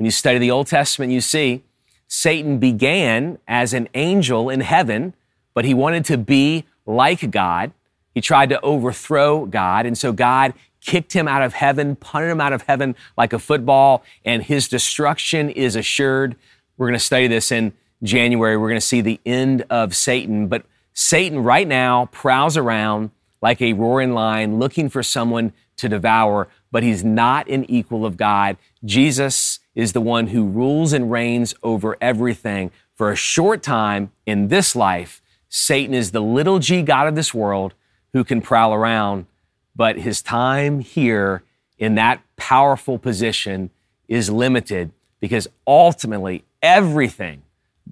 When 0.00 0.06
you 0.06 0.12
study 0.12 0.38
the 0.38 0.50
Old 0.50 0.66
Testament, 0.66 1.12
you 1.12 1.20
see 1.20 1.62
Satan 2.08 2.56
began 2.56 3.36
as 3.46 3.74
an 3.74 3.86
angel 3.92 4.48
in 4.48 4.60
heaven, 4.60 5.12
but 5.52 5.66
he 5.66 5.74
wanted 5.74 6.06
to 6.06 6.16
be 6.16 6.64
like 6.86 7.30
God. 7.30 7.72
He 8.14 8.22
tried 8.22 8.48
to 8.48 8.58
overthrow 8.62 9.44
God. 9.44 9.84
And 9.84 9.98
so 9.98 10.10
God 10.10 10.54
kicked 10.80 11.12
him 11.12 11.28
out 11.28 11.42
of 11.42 11.52
heaven, 11.52 11.96
punted 11.96 12.30
him 12.30 12.40
out 12.40 12.54
of 12.54 12.62
heaven 12.62 12.96
like 13.18 13.34
a 13.34 13.38
football, 13.38 14.02
and 14.24 14.42
his 14.42 14.68
destruction 14.68 15.50
is 15.50 15.76
assured. 15.76 16.34
We're 16.78 16.86
going 16.86 16.98
to 16.98 17.04
study 17.04 17.26
this 17.26 17.52
in 17.52 17.74
January. 18.02 18.56
We're 18.56 18.70
going 18.70 18.80
to 18.80 18.86
see 18.86 19.02
the 19.02 19.20
end 19.26 19.66
of 19.68 19.94
Satan. 19.94 20.46
But 20.46 20.64
Satan 20.94 21.40
right 21.40 21.68
now 21.68 22.06
prowls 22.06 22.56
around 22.56 23.10
like 23.42 23.60
a 23.60 23.74
roaring 23.74 24.14
lion 24.14 24.58
looking 24.58 24.88
for 24.88 25.02
someone 25.02 25.52
to 25.76 25.90
devour, 25.90 26.48
but 26.72 26.82
he's 26.82 27.04
not 27.04 27.50
an 27.50 27.70
equal 27.70 28.06
of 28.06 28.16
God. 28.16 28.56
Jesus 28.82 29.59
is 29.74 29.92
the 29.92 30.00
one 30.00 30.28
who 30.28 30.44
rules 30.44 30.92
and 30.92 31.10
reigns 31.10 31.54
over 31.62 31.96
everything. 32.00 32.70
For 32.94 33.10
a 33.10 33.16
short 33.16 33.62
time 33.62 34.12
in 34.26 34.48
this 34.48 34.76
life, 34.76 35.22
Satan 35.48 35.94
is 35.94 36.10
the 36.10 36.20
little 36.20 36.58
g 36.58 36.82
God 36.82 37.08
of 37.08 37.14
this 37.14 37.32
world 37.32 37.74
who 38.12 38.24
can 38.24 38.40
prowl 38.40 38.74
around, 38.74 39.26
but 39.74 39.98
his 39.98 40.22
time 40.22 40.80
here 40.80 41.42
in 41.78 41.94
that 41.94 42.22
powerful 42.36 42.98
position 42.98 43.70
is 44.08 44.30
limited 44.30 44.92
because 45.20 45.48
ultimately 45.66 46.44
everything 46.62 47.42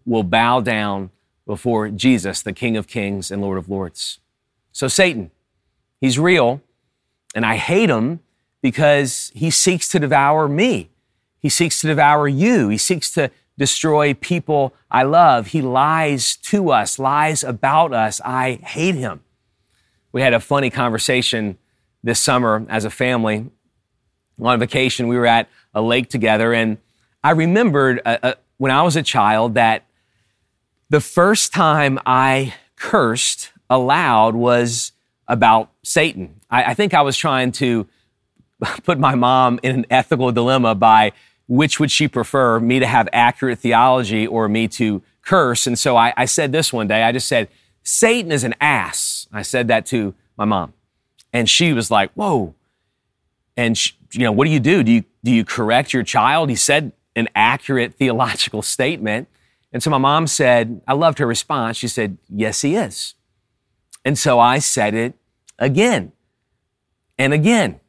will 0.05 0.23
bow 0.23 0.61
down 0.61 1.11
before 1.47 1.89
Jesus, 1.89 2.43
the 2.43 2.53
King 2.53 2.77
of 2.77 2.87
Kings 2.87 3.31
and 3.31 3.41
Lord 3.41 3.59
of 3.59 3.69
Lords. 3.69 4.21
So, 4.73 4.87
Satan, 4.87 5.31
he's 6.01 6.19
real, 6.19 6.61
and 7.35 7.47
I 7.47 7.57
hate 7.57 7.89
him 7.89 8.21
because 8.61 9.33
he 9.35 9.51
seeks 9.51 9.89
to 9.89 9.99
devour 9.99 10.49
me. 10.49 10.91
He 11.40 11.49
seeks 11.49 11.80
to 11.80 11.87
devour 11.87 12.28
you. 12.28 12.68
He 12.68 12.78
seeks 12.78 13.11
to 13.12 13.30
destroy 13.57 14.14
people 14.14 14.75
I 14.90 15.02
love. 15.02 15.49
He 15.49 15.61
lies 15.61 16.37
to 16.37 16.71
us, 16.71 16.99
lies 16.99 17.45
about 17.45 17.92
us. 17.92 18.21
I 18.25 18.54
hate 18.62 18.95
him. 18.95 19.21
We 20.12 20.23
had 20.23 20.33
a 20.33 20.40
funny 20.40 20.71
conversation 20.71 21.59
this 22.02 22.21
summer 22.21 22.64
as 22.68 22.85
a 22.85 22.90
family. 22.90 23.50
On 24.40 24.59
vacation, 24.59 25.09
we 25.09 25.16
were 25.16 25.26
at 25.26 25.49
a 25.75 25.83
lake 25.83 26.09
together, 26.09 26.54
and 26.54 26.78
I 27.25 27.33
remembered 27.33 28.00
uh, 28.07 28.18
uh, 28.23 28.35
when 28.57 28.71
I 28.71 28.83
was 28.83 28.95
a 28.95 29.02
child 29.02 29.54
that 29.54 29.85
the 30.90 31.00
first 31.00 31.52
time 31.52 31.99
I 32.07 32.54
cursed 32.76 33.50
aloud 33.68 34.35
was 34.35 34.92
about 35.26 35.71
Satan. 35.83 36.40
I, 36.49 36.64
I 36.64 36.75
think 36.75 36.95
I 36.95 37.02
was 37.02 37.16
trying 37.16 37.52
to 37.52 37.87
put 38.85 38.99
my 38.99 39.14
mom 39.14 39.59
in 39.62 39.75
an 39.75 39.87
ethical 39.90 40.33
dilemma 40.33 40.75
by 40.75 41.12
which 41.49 41.81
would 41.81 41.90
she 41.90 42.07
prefer, 42.07 42.61
me 42.61 42.78
to 42.78 42.87
have 42.87 43.09
accurate 43.12 43.59
theology 43.59 44.26
or 44.26 44.49
me 44.49 44.69
to 44.69 45.02
curse? 45.23 45.67
And 45.67 45.78
so 45.78 45.97
I, 45.97 46.12
I 46.17 46.26
said 46.26 46.52
this 46.52 46.73
one 46.73 46.87
day. 46.87 47.02
I 47.02 47.11
just 47.11 47.26
said, 47.26 47.49
Satan 47.83 48.31
is 48.31 48.45
an 48.45 48.55
ass. 48.61 49.26
I 49.33 49.43
said 49.43 49.69
that 49.69 49.87
to 49.87 50.14
my 50.37 50.45
mom. 50.45 50.75
And 51.33 51.49
she 51.49 51.73
was 51.73 51.90
like, 51.90 52.12
whoa. 52.12 52.55
And, 53.57 53.76
she, 53.76 53.95
you 54.12 54.21
know, 54.21 54.33
what 54.33 54.45
do 54.45 54.50
you 54.50 54.61
do? 54.61 54.83
Do 54.83 54.93
you, 54.93 55.05
do 55.25 55.33
you 55.33 55.45
correct 55.45 55.93
your 55.93 56.02
child? 56.02 56.50
He 56.50 56.57
said 56.57 56.93
an 57.17 57.28
accurate 57.35 57.95
theological 57.95 58.62
statement. 58.62 59.28
And 59.73 59.83
so 59.83 59.90
my 59.90 59.99
mom 59.99 60.26
said, 60.26 60.81
I 60.87 60.93
loved 60.93 61.19
her 61.19 61.26
response. 61.26 61.76
She 61.76 61.88
said, 61.88 62.17
Yes, 62.28 62.62
he 62.62 62.76
is. 62.76 63.14
And 64.05 64.19
so 64.19 64.38
I 64.38 64.61
said 64.61 64.95
it 64.95 65.14
again 65.59 66.12
and 67.19 67.33
again, 67.33 67.81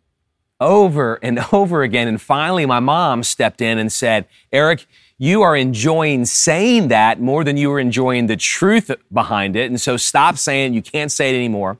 over 0.60 1.20
and 1.22 1.40
over 1.52 1.84
again. 1.84 2.08
And 2.08 2.22
finally, 2.22 2.66
my 2.66 2.80
mom 2.80 3.24
stepped 3.24 3.62
in 3.62 3.78
and 3.78 3.92
said, 3.92 4.26
Eric, 4.52 4.86
you 5.18 5.42
are 5.42 5.56
enjoying 5.56 6.26
saying 6.26 6.88
that 6.88 7.20
more 7.20 7.44
than 7.44 7.58
you 7.58 7.72
are 7.72 7.80
enjoying 7.80 8.28
the 8.28 8.38
truth 8.38 8.90
behind 9.12 9.56
it. 9.56 9.70
And 9.70 9.80
so 9.80 9.98
stop 9.98 10.38
saying 10.38 10.74
you 10.74 10.82
can't 10.82 11.12
say 11.12 11.34
it 11.34 11.38
anymore. 11.38 11.78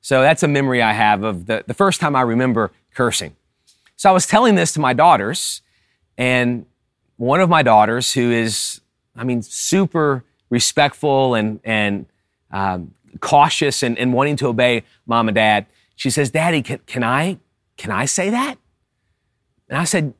So 0.00 0.22
that's 0.22 0.42
a 0.42 0.48
memory 0.48 0.82
I 0.82 0.92
have 0.92 1.22
of 1.22 1.46
the, 1.46 1.64
the 1.66 1.74
first 1.74 2.00
time 2.00 2.16
I 2.16 2.22
remember 2.22 2.72
cursing. 2.94 3.36
So 3.96 4.08
I 4.08 4.12
was 4.12 4.26
telling 4.26 4.56
this 4.56 4.72
to 4.72 4.80
my 4.80 4.94
daughters, 4.94 5.60
and 6.18 6.66
one 7.18 7.40
of 7.40 7.48
my 7.48 7.62
daughters, 7.62 8.12
who 8.12 8.32
is 8.32 8.80
I 9.16 9.24
mean, 9.24 9.42
super 9.42 10.24
respectful 10.50 11.34
and, 11.34 11.60
and 11.64 12.06
um, 12.50 12.94
cautious 13.20 13.82
and, 13.82 13.98
and 13.98 14.12
wanting 14.12 14.36
to 14.36 14.48
obey 14.48 14.84
mom 15.06 15.28
and 15.28 15.34
dad. 15.34 15.66
She 15.96 16.10
says, 16.10 16.30
Daddy, 16.30 16.62
can, 16.62 16.80
can 16.86 17.04
I, 17.04 17.38
can 17.76 17.90
I 17.90 18.04
say 18.04 18.30
that? 18.30 18.56
And 19.68 19.78
I 19.78 19.84
said, 19.84 20.14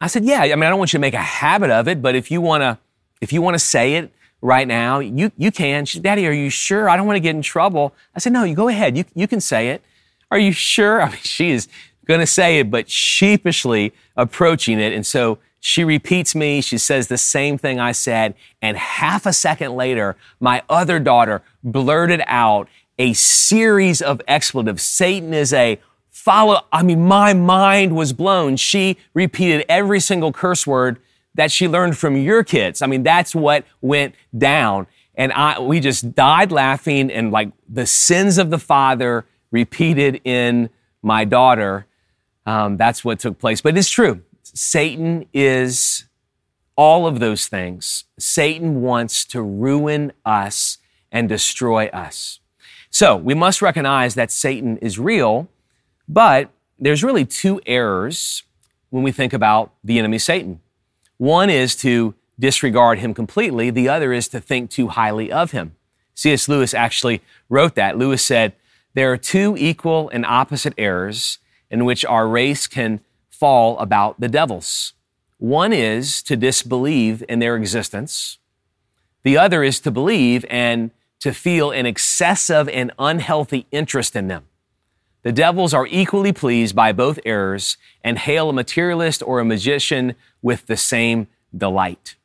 I 0.00 0.06
said, 0.06 0.24
yeah, 0.24 0.40
I 0.40 0.54
mean, 0.54 0.62
I 0.64 0.70
don't 0.70 0.78
want 0.78 0.92
you 0.92 0.98
to 0.98 1.02
make 1.02 1.14
a 1.14 1.18
habit 1.18 1.70
of 1.70 1.86
it, 1.86 2.00
but 2.00 2.14
if 2.14 2.30
you 2.30 2.40
want 2.40 2.62
to, 2.62 2.78
if 3.20 3.32
you 3.32 3.42
want 3.42 3.54
to 3.54 3.58
say 3.58 3.94
it 3.94 4.12
right 4.40 4.66
now, 4.66 4.98
you, 4.98 5.30
you 5.36 5.52
can. 5.52 5.84
She 5.84 5.98
said, 5.98 6.04
Daddy, 6.04 6.26
are 6.26 6.32
you 6.32 6.48
sure? 6.48 6.88
I 6.88 6.96
don't 6.96 7.06
want 7.06 7.16
to 7.16 7.20
get 7.20 7.34
in 7.36 7.42
trouble. 7.42 7.94
I 8.14 8.18
said, 8.18 8.32
no, 8.32 8.44
you 8.44 8.54
go 8.54 8.68
ahead. 8.68 8.96
You, 8.96 9.04
you 9.14 9.28
can 9.28 9.40
say 9.40 9.68
it. 9.68 9.82
Are 10.30 10.38
you 10.38 10.52
sure? 10.52 11.02
I 11.02 11.10
mean, 11.10 11.18
she 11.22 11.50
is 11.50 11.68
going 12.06 12.20
to 12.20 12.26
say 12.26 12.58
it, 12.58 12.70
but 12.70 12.90
sheepishly 12.90 13.92
approaching 14.16 14.80
it. 14.80 14.92
And 14.92 15.06
so 15.06 15.38
she 15.60 15.84
repeats 15.84 16.34
me. 16.34 16.62
She 16.62 16.78
says 16.78 17.08
the 17.08 17.18
same 17.18 17.58
thing 17.58 17.78
I 17.78 17.92
said. 17.92 18.34
And 18.62 18.76
half 18.78 19.26
a 19.26 19.32
second 19.32 19.76
later, 19.76 20.16
my 20.40 20.62
other 20.70 20.98
daughter 20.98 21.42
blurted 21.62 22.22
out 22.26 22.68
a 22.98 23.12
series 23.12 24.00
of 24.00 24.20
expletives. 24.26 24.82
Satan 24.82 25.34
is 25.34 25.52
a 25.52 25.78
follow. 26.20 26.66
I 26.70 26.82
mean, 26.82 27.06
my 27.06 27.32
mind 27.32 27.96
was 27.96 28.12
blown. 28.12 28.56
She 28.56 28.98
repeated 29.14 29.64
every 29.68 30.00
single 30.00 30.32
curse 30.32 30.66
word 30.66 31.00
that 31.34 31.50
she 31.50 31.66
learned 31.66 31.96
from 31.96 32.16
your 32.16 32.44
kids. 32.44 32.82
I 32.82 32.86
mean, 32.86 33.02
that's 33.02 33.34
what 33.34 33.64
went 33.80 34.14
down. 34.36 34.86
And 35.14 35.32
I, 35.32 35.58
we 35.60 35.80
just 35.80 36.14
died 36.14 36.52
laughing 36.52 37.10
and 37.10 37.30
like 37.30 37.52
the 37.68 37.86
sins 37.86 38.38
of 38.38 38.50
the 38.50 38.58
father 38.58 39.24
repeated 39.50 40.20
in 40.24 40.70
my 41.02 41.24
daughter. 41.24 41.86
Um, 42.46 42.76
that's 42.76 43.04
what 43.04 43.18
took 43.18 43.38
place. 43.38 43.60
But 43.60 43.76
it's 43.78 43.90
true. 43.90 44.22
Satan 44.42 45.26
is 45.32 46.04
all 46.76 47.06
of 47.06 47.18
those 47.20 47.46
things. 47.46 48.04
Satan 48.18 48.82
wants 48.82 49.24
to 49.26 49.40
ruin 49.42 50.12
us 50.24 50.78
and 51.10 51.28
destroy 51.28 51.86
us. 51.88 52.40
So 52.90 53.16
we 53.16 53.34
must 53.34 53.62
recognize 53.62 54.14
that 54.16 54.30
Satan 54.30 54.76
is 54.78 54.98
real, 54.98 55.48
but 56.10 56.50
there's 56.76 57.04
really 57.04 57.24
two 57.24 57.60
errors 57.66 58.42
when 58.88 59.04
we 59.04 59.12
think 59.12 59.32
about 59.32 59.72
the 59.84 59.96
enemy 59.96 60.18
Satan. 60.18 60.60
One 61.18 61.48
is 61.48 61.76
to 61.76 62.14
disregard 62.36 62.98
him 62.98 63.14
completely, 63.14 63.70
the 63.70 63.88
other 63.88 64.12
is 64.12 64.26
to 64.28 64.40
think 64.40 64.70
too 64.70 64.88
highly 64.88 65.30
of 65.30 65.52
him. 65.52 65.76
C.S. 66.14 66.48
Lewis 66.48 66.74
actually 66.74 67.22
wrote 67.48 67.76
that. 67.76 67.96
Lewis 67.96 68.24
said, 68.24 68.54
There 68.94 69.12
are 69.12 69.16
two 69.16 69.54
equal 69.56 70.08
and 70.08 70.26
opposite 70.26 70.74
errors 70.76 71.38
in 71.70 71.84
which 71.84 72.04
our 72.04 72.26
race 72.26 72.66
can 72.66 73.00
fall 73.28 73.78
about 73.78 74.18
the 74.18 74.28
devils. 74.28 74.94
One 75.38 75.72
is 75.72 76.22
to 76.24 76.36
disbelieve 76.36 77.22
in 77.28 77.38
their 77.38 77.56
existence. 77.56 78.38
The 79.22 79.38
other 79.38 79.62
is 79.62 79.78
to 79.80 79.92
believe 79.92 80.44
and 80.50 80.90
to 81.20 81.32
feel 81.32 81.70
an 81.70 81.86
excessive 81.86 82.68
and 82.68 82.90
unhealthy 82.98 83.66
interest 83.70 84.16
in 84.16 84.26
them. 84.26 84.46
The 85.22 85.32
devils 85.32 85.74
are 85.74 85.86
equally 85.86 86.32
pleased 86.32 86.74
by 86.74 86.92
both 86.92 87.18
errors 87.26 87.76
and 88.02 88.18
hail 88.18 88.48
a 88.48 88.52
materialist 88.52 89.22
or 89.22 89.38
a 89.38 89.44
magician 89.44 90.14
with 90.40 90.66
the 90.66 90.76
same 90.76 91.28
delight. 91.54 92.16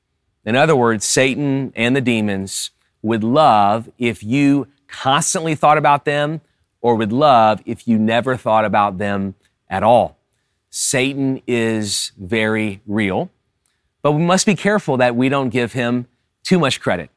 In 0.45 0.55
other 0.55 0.75
words, 0.75 1.03
Satan 1.03 1.73
and 1.75 1.95
the 1.95 2.01
demons 2.01 2.71
would 3.01 3.23
love 3.23 3.89
if 3.97 4.23
you 4.23 4.67
constantly 4.87 5.55
thought 5.55 5.77
about 5.77 6.05
them 6.05 6.39
or 6.79 6.95
would 6.95 7.11
love 7.11 7.61
if 7.65 7.87
you 7.87 7.99
never 7.99 8.37
thought 8.37 8.63
about 8.63 8.97
them 8.97 9.35
at 9.69 9.83
all. 9.83 10.17
Satan 10.69 11.41
is 11.47 12.11
very 12.17 12.81
real, 12.85 13.29
but 14.01 14.13
we 14.13 14.21
must 14.21 14.45
be 14.45 14.55
careful 14.55 14.97
that 14.97 15.15
we 15.15 15.27
don't 15.27 15.49
give 15.49 15.73
him 15.73 16.07
too 16.43 16.59
much 16.59 16.79
credit. 16.79 17.09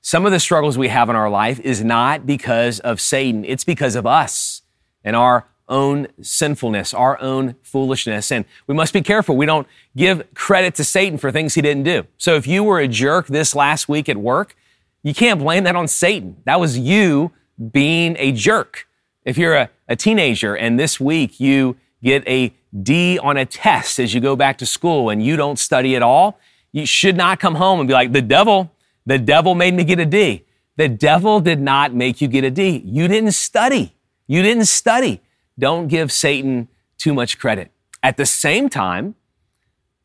Some 0.00 0.24
of 0.24 0.32
the 0.32 0.40
struggles 0.40 0.78
we 0.78 0.88
have 0.88 1.10
in 1.10 1.16
our 1.16 1.30
life 1.30 1.60
is 1.60 1.84
not 1.84 2.26
because 2.26 2.80
of 2.80 3.00
Satan, 3.00 3.44
it's 3.44 3.64
because 3.64 3.96
of 3.96 4.06
us 4.06 4.62
and 5.06 5.16
our 5.16 5.46
own 5.68 6.08
sinfulness, 6.20 6.92
our 6.92 7.18
own 7.20 7.54
foolishness. 7.62 8.30
And 8.30 8.44
we 8.66 8.74
must 8.74 8.92
be 8.92 9.00
careful. 9.00 9.36
We 9.36 9.46
don't 9.46 9.66
give 9.96 10.22
credit 10.34 10.74
to 10.74 10.84
Satan 10.84 11.16
for 11.16 11.32
things 11.32 11.54
he 11.54 11.62
didn't 11.62 11.84
do. 11.84 12.06
So 12.18 12.34
if 12.34 12.46
you 12.46 12.62
were 12.62 12.80
a 12.80 12.88
jerk 12.88 13.28
this 13.28 13.54
last 13.54 13.88
week 13.88 14.08
at 14.08 14.16
work, 14.16 14.54
you 15.02 15.14
can't 15.14 15.40
blame 15.40 15.64
that 15.64 15.76
on 15.76 15.88
Satan. 15.88 16.36
That 16.44 16.60
was 16.60 16.78
you 16.78 17.32
being 17.72 18.16
a 18.18 18.32
jerk. 18.32 18.86
If 19.24 19.38
you're 19.38 19.54
a, 19.54 19.70
a 19.88 19.96
teenager 19.96 20.56
and 20.56 20.78
this 20.78 21.00
week 21.00 21.40
you 21.40 21.76
get 22.02 22.26
a 22.28 22.52
D 22.82 23.18
on 23.18 23.36
a 23.36 23.46
test 23.46 23.98
as 23.98 24.12
you 24.12 24.20
go 24.20 24.36
back 24.36 24.58
to 24.58 24.66
school 24.66 25.10
and 25.10 25.24
you 25.24 25.36
don't 25.36 25.58
study 25.58 25.96
at 25.96 26.02
all, 26.02 26.38
you 26.72 26.84
should 26.84 27.16
not 27.16 27.40
come 27.40 27.54
home 27.54 27.80
and 27.80 27.88
be 27.88 27.94
like, 27.94 28.12
the 28.12 28.22
devil, 28.22 28.70
the 29.06 29.18
devil 29.18 29.54
made 29.54 29.74
me 29.74 29.84
get 29.84 29.98
a 29.98 30.06
D. 30.06 30.44
The 30.76 30.88
devil 30.88 31.40
did 31.40 31.60
not 31.60 31.94
make 31.94 32.20
you 32.20 32.28
get 32.28 32.44
a 32.44 32.50
D. 32.50 32.82
You 32.84 33.08
didn't 33.08 33.32
study. 33.32 33.95
You 34.26 34.42
didn't 34.42 34.66
study. 34.66 35.20
Don't 35.58 35.88
give 35.88 36.12
Satan 36.12 36.68
too 36.98 37.14
much 37.14 37.38
credit. 37.38 37.70
At 38.02 38.16
the 38.16 38.26
same 38.26 38.68
time, 38.68 39.14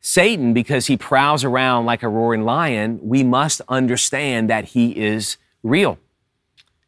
Satan, 0.00 0.52
because 0.52 0.86
he 0.86 0.96
prowls 0.96 1.44
around 1.44 1.86
like 1.86 2.02
a 2.02 2.08
roaring 2.08 2.44
lion, 2.44 2.98
we 3.02 3.22
must 3.22 3.60
understand 3.68 4.50
that 4.50 4.66
he 4.66 4.96
is 4.96 5.36
real. 5.62 5.98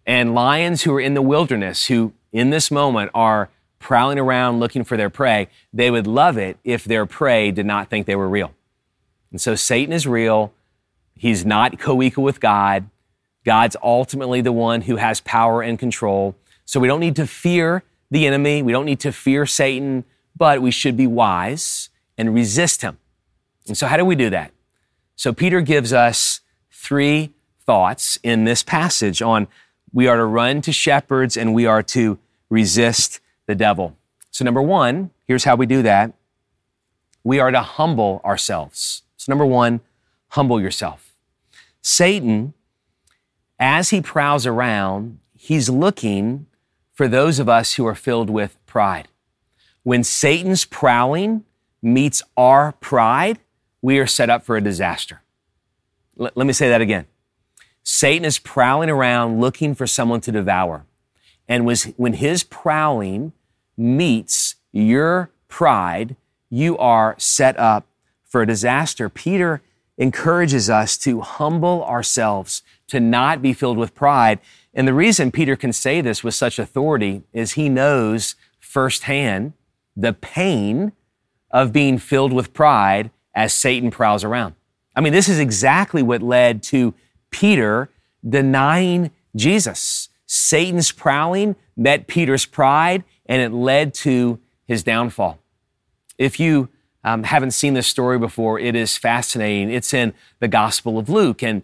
And 0.06 0.34
lions 0.34 0.82
who 0.82 0.94
are 0.94 1.00
in 1.00 1.14
the 1.14 1.22
wilderness, 1.22 1.86
who 1.86 2.12
in 2.32 2.50
this 2.50 2.70
moment 2.70 3.10
are 3.14 3.50
prowling 3.78 4.18
around 4.18 4.58
looking 4.58 4.82
for 4.82 4.96
their 4.96 5.10
prey, 5.10 5.48
they 5.72 5.90
would 5.90 6.06
love 6.06 6.36
it 6.36 6.58
if 6.64 6.84
their 6.84 7.06
prey 7.06 7.50
did 7.50 7.66
not 7.66 7.88
think 7.88 8.06
they 8.06 8.16
were 8.16 8.28
real. 8.28 8.52
And 9.30 9.40
so 9.40 9.54
Satan 9.54 9.92
is 9.92 10.06
real. 10.06 10.52
He's 11.14 11.44
not 11.44 11.78
co 11.78 12.02
equal 12.02 12.24
with 12.24 12.40
God. 12.40 12.88
God's 13.44 13.76
ultimately 13.82 14.40
the 14.40 14.52
one 14.52 14.82
who 14.82 14.96
has 14.96 15.20
power 15.20 15.62
and 15.62 15.78
control. 15.78 16.34
So 16.64 16.80
we 16.80 16.88
don't 16.88 17.00
need 17.00 17.16
to 17.16 17.26
fear 17.26 17.82
the 18.10 18.26
enemy. 18.26 18.62
We 18.62 18.72
don't 18.72 18.86
need 18.86 19.00
to 19.00 19.12
fear 19.12 19.46
Satan, 19.46 20.04
but 20.36 20.62
we 20.62 20.70
should 20.70 20.96
be 20.96 21.06
wise 21.06 21.90
and 22.16 22.34
resist 22.34 22.82
him. 22.82 22.98
And 23.66 23.76
so, 23.76 23.86
how 23.86 23.96
do 23.96 24.04
we 24.04 24.14
do 24.14 24.30
that? 24.30 24.52
So, 25.16 25.32
Peter 25.32 25.60
gives 25.60 25.92
us 25.92 26.40
three 26.70 27.32
thoughts 27.64 28.18
in 28.22 28.44
this 28.44 28.62
passage 28.62 29.22
on 29.22 29.48
we 29.92 30.06
are 30.06 30.16
to 30.16 30.24
run 30.24 30.60
to 30.62 30.72
shepherds 30.72 31.36
and 31.36 31.54
we 31.54 31.66
are 31.66 31.82
to 31.82 32.18
resist 32.50 33.20
the 33.46 33.54
devil. 33.54 33.96
So, 34.30 34.44
number 34.44 34.62
one, 34.62 35.10
here's 35.26 35.44
how 35.44 35.56
we 35.56 35.66
do 35.66 35.82
that 35.82 36.12
we 37.22 37.40
are 37.40 37.50
to 37.50 37.62
humble 37.62 38.20
ourselves. 38.24 39.02
So, 39.16 39.32
number 39.32 39.46
one, 39.46 39.80
humble 40.28 40.60
yourself. 40.60 41.14
Satan, 41.80 42.54
as 43.58 43.90
he 43.90 44.02
prowls 44.02 44.46
around, 44.46 45.18
he's 45.36 45.68
looking 45.70 46.46
for 46.94 47.08
those 47.08 47.38
of 47.38 47.48
us 47.48 47.74
who 47.74 47.86
are 47.86 47.94
filled 47.94 48.30
with 48.30 48.56
pride. 48.64 49.08
When 49.82 50.02
Satan's 50.02 50.64
prowling 50.64 51.44
meets 51.82 52.22
our 52.36 52.72
pride, 52.72 53.40
we 53.82 53.98
are 53.98 54.06
set 54.06 54.30
up 54.30 54.44
for 54.44 54.56
a 54.56 54.62
disaster. 54.62 55.20
L- 56.18 56.30
let 56.34 56.46
me 56.46 56.52
say 56.54 56.68
that 56.68 56.80
again. 56.80 57.06
Satan 57.82 58.24
is 58.24 58.38
prowling 58.38 58.88
around 58.88 59.40
looking 59.40 59.74
for 59.74 59.86
someone 59.86 60.22
to 60.22 60.32
devour. 60.32 60.86
And 61.46 61.66
was, 61.66 61.84
when 61.98 62.14
his 62.14 62.42
prowling 62.42 63.32
meets 63.76 64.54
your 64.72 65.30
pride, 65.48 66.16
you 66.48 66.78
are 66.78 67.14
set 67.18 67.58
up 67.58 67.86
for 68.24 68.42
a 68.42 68.46
disaster. 68.46 69.10
Peter 69.10 69.60
encourages 69.98 70.70
us 70.70 70.96
to 70.98 71.20
humble 71.20 71.84
ourselves, 71.84 72.62
to 72.88 73.00
not 73.00 73.42
be 73.42 73.52
filled 73.52 73.76
with 73.76 73.94
pride. 73.94 74.38
And 74.74 74.88
the 74.88 74.94
reason 74.94 75.30
Peter 75.30 75.56
can 75.56 75.72
say 75.72 76.00
this 76.00 76.24
with 76.24 76.34
such 76.34 76.58
authority 76.58 77.22
is 77.32 77.52
he 77.52 77.68
knows 77.68 78.34
firsthand 78.58 79.52
the 79.96 80.12
pain 80.12 80.92
of 81.50 81.72
being 81.72 81.98
filled 81.98 82.32
with 82.32 82.52
pride 82.52 83.10
as 83.34 83.54
Satan 83.54 83.90
prowls 83.90 84.24
around. 84.24 84.54
I 84.96 85.00
mean, 85.00 85.12
this 85.12 85.28
is 85.28 85.38
exactly 85.38 86.02
what 86.02 86.22
led 86.22 86.62
to 86.64 86.94
Peter 87.30 87.90
denying 88.28 89.10
Jesus. 89.36 90.08
Satan's 90.26 90.90
prowling 90.90 91.56
met 91.76 92.06
Peter's 92.06 92.46
pride, 92.46 93.04
and 93.26 93.40
it 93.42 93.56
led 93.56 93.94
to 93.94 94.40
his 94.66 94.82
downfall. 94.82 95.38
If 96.18 96.40
you 96.40 96.68
um, 97.02 97.24
haven't 97.24 97.50
seen 97.50 97.74
this 97.74 97.86
story 97.86 98.18
before, 98.18 98.58
it 98.58 98.74
is 98.74 98.96
fascinating. 98.96 99.70
It's 99.70 99.92
in 99.92 100.14
the 100.40 100.48
Gospel 100.48 100.98
of 100.98 101.08
Luke, 101.08 101.42
and 101.42 101.62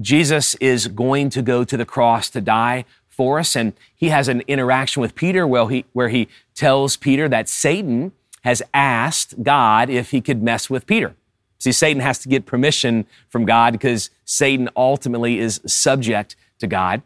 Jesus 0.00 0.54
is 0.56 0.88
going 0.88 1.30
to 1.30 1.42
go 1.42 1.64
to 1.64 1.76
the 1.76 1.84
cross 1.84 2.30
to 2.30 2.40
die 2.40 2.84
for 3.08 3.38
us, 3.38 3.54
and 3.54 3.74
he 3.94 4.08
has 4.08 4.28
an 4.28 4.42
interaction 4.48 5.02
with 5.02 5.14
Peter 5.14 5.46
where 5.46 5.68
he, 5.68 5.84
where 5.92 6.08
he 6.08 6.28
tells 6.54 6.96
Peter 6.96 7.28
that 7.28 7.48
Satan 7.48 8.12
has 8.42 8.62
asked 8.72 9.42
God 9.42 9.90
if 9.90 10.10
he 10.10 10.20
could 10.20 10.42
mess 10.42 10.70
with 10.70 10.86
Peter. 10.86 11.14
See, 11.58 11.72
Satan 11.72 12.00
has 12.00 12.18
to 12.20 12.28
get 12.28 12.46
permission 12.46 13.06
from 13.28 13.44
God 13.44 13.72
because 13.72 14.08
Satan 14.24 14.70
ultimately 14.74 15.38
is 15.38 15.60
subject 15.66 16.34
to 16.58 16.66
God. 16.66 17.02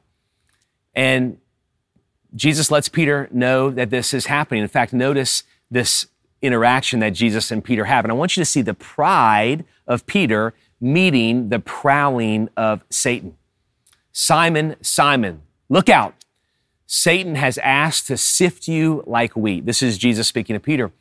And 0.95 1.39
Jesus 2.37 2.71
lets 2.71 2.89
Peter 2.89 3.29
know 3.33 3.71
that 3.71 3.91
this 3.91 4.15
is 4.15 4.27
happening. 4.27 4.63
In 4.63 4.69
fact, 4.69 4.93
notice 4.93 5.43
this 5.71 6.07
interaction 6.41 7.01
that 7.01 7.15
Jesus 7.15 7.51
and 7.51 7.65
Peter 7.65 7.87
have. 7.87 8.05
And 8.05 8.13
I 8.13 8.15
want 8.15 8.37
you 8.37 8.41
to 8.41 8.45
see 8.45 8.63
the 8.63 8.75
pride 8.75 9.65
of 9.87 10.07
Peter 10.07 10.55
meeting 10.85 11.49
the 11.49 11.59
prowling 11.59 12.51
of 12.57 12.85
Satan. 12.91 13.37
Simon, 14.13 14.77
Simon, 14.83 15.41
look 15.71 15.89
out. 15.89 16.15
Satan 16.87 17.37
has 17.37 17.57
asked 17.59 18.07
to 18.09 18.19
sift 18.19 18.69
you 18.69 19.03
like 19.07 19.35
wheat. 19.35 19.65
This 19.65 19.83
is 19.83 19.97
Jesus 19.97 20.29
speaking 20.29 20.55
to 20.55 20.61
Peter. 20.61 20.93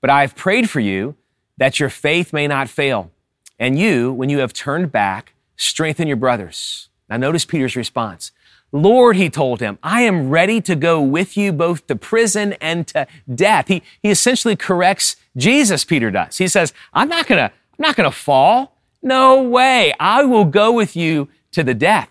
But 0.00 0.10
I 0.10 0.20
have 0.20 0.36
prayed 0.36 0.70
for 0.70 0.78
you 0.78 1.16
that 1.58 1.80
your 1.80 1.90
faith 1.90 2.32
may 2.32 2.46
not 2.46 2.68
fail. 2.68 3.10
And 3.58 3.78
you, 3.78 4.12
when 4.12 4.30
you 4.30 4.38
have 4.38 4.52
turned 4.52 4.92
back, 4.92 5.34
strengthen 5.56 6.06
your 6.06 6.16
brothers. 6.16 6.88
Now, 7.08 7.16
notice 7.16 7.44
Peter's 7.44 7.76
response. 7.76 8.30
Lord, 8.70 9.16
he 9.16 9.28
told 9.28 9.60
him, 9.60 9.78
I 9.82 10.02
am 10.02 10.30
ready 10.30 10.60
to 10.62 10.76
go 10.76 11.00
with 11.00 11.36
you 11.36 11.52
both 11.52 11.86
to 11.88 11.96
prison 11.96 12.54
and 12.54 12.86
to 12.88 13.06
death. 13.32 13.68
He, 13.68 13.82
he 14.02 14.10
essentially 14.10 14.56
corrects 14.56 15.16
Jesus, 15.36 15.84
Peter 15.84 16.10
does. 16.10 16.38
He 16.38 16.48
says, 16.48 16.72
I'm 16.94 17.08
not 17.08 17.26
gonna, 17.26 17.50
I'm 17.52 17.82
not 17.82 17.96
gonna 17.96 18.12
fall. 18.12 18.76
No 19.02 19.42
way. 19.42 19.92
I 19.98 20.24
will 20.24 20.44
go 20.44 20.72
with 20.72 20.94
you 20.94 21.28
to 21.50 21.62
the 21.62 21.74
death. 21.74 22.08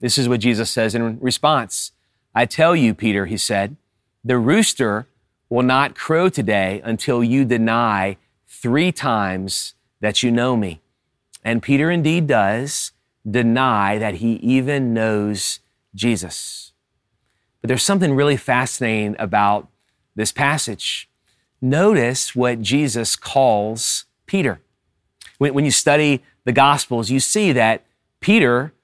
This 0.00 0.16
is 0.16 0.28
what 0.28 0.40
Jesus 0.40 0.70
says 0.70 0.94
in 0.94 1.20
response. 1.20 1.92
I 2.34 2.46
tell 2.46 2.74
you, 2.74 2.94
Peter, 2.94 3.26
he 3.26 3.36
said, 3.36 3.76
the 4.24 4.38
rooster 4.38 5.06
will 5.48 5.62
not 5.62 5.94
crow 5.94 6.28
today 6.28 6.80
until 6.84 7.22
you 7.22 7.44
deny 7.44 8.16
three 8.46 8.92
times 8.92 9.74
that 10.00 10.22
you 10.22 10.30
know 10.30 10.56
me. 10.56 10.80
And 11.44 11.62
Peter 11.62 11.90
indeed 11.90 12.26
does 12.26 12.92
deny 13.28 13.98
that 13.98 14.16
he 14.16 14.34
even 14.34 14.94
knows 14.94 15.60
Jesus. 15.94 16.72
But 17.60 17.68
there's 17.68 17.82
something 17.82 18.14
really 18.14 18.36
fascinating 18.36 19.16
about 19.18 19.68
this 20.14 20.32
passage. 20.32 21.08
Notice 21.60 22.34
what 22.34 22.62
Jesus 22.62 23.16
calls 23.16 24.06
Peter. 24.26 24.60
When, 25.40 25.54
when 25.54 25.64
you 25.64 25.70
study 25.70 26.22
the 26.44 26.52
Gospels, 26.52 27.10
you 27.10 27.18
see 27.18 27.50
that 27.52 27.82
Peter 28.20 28.74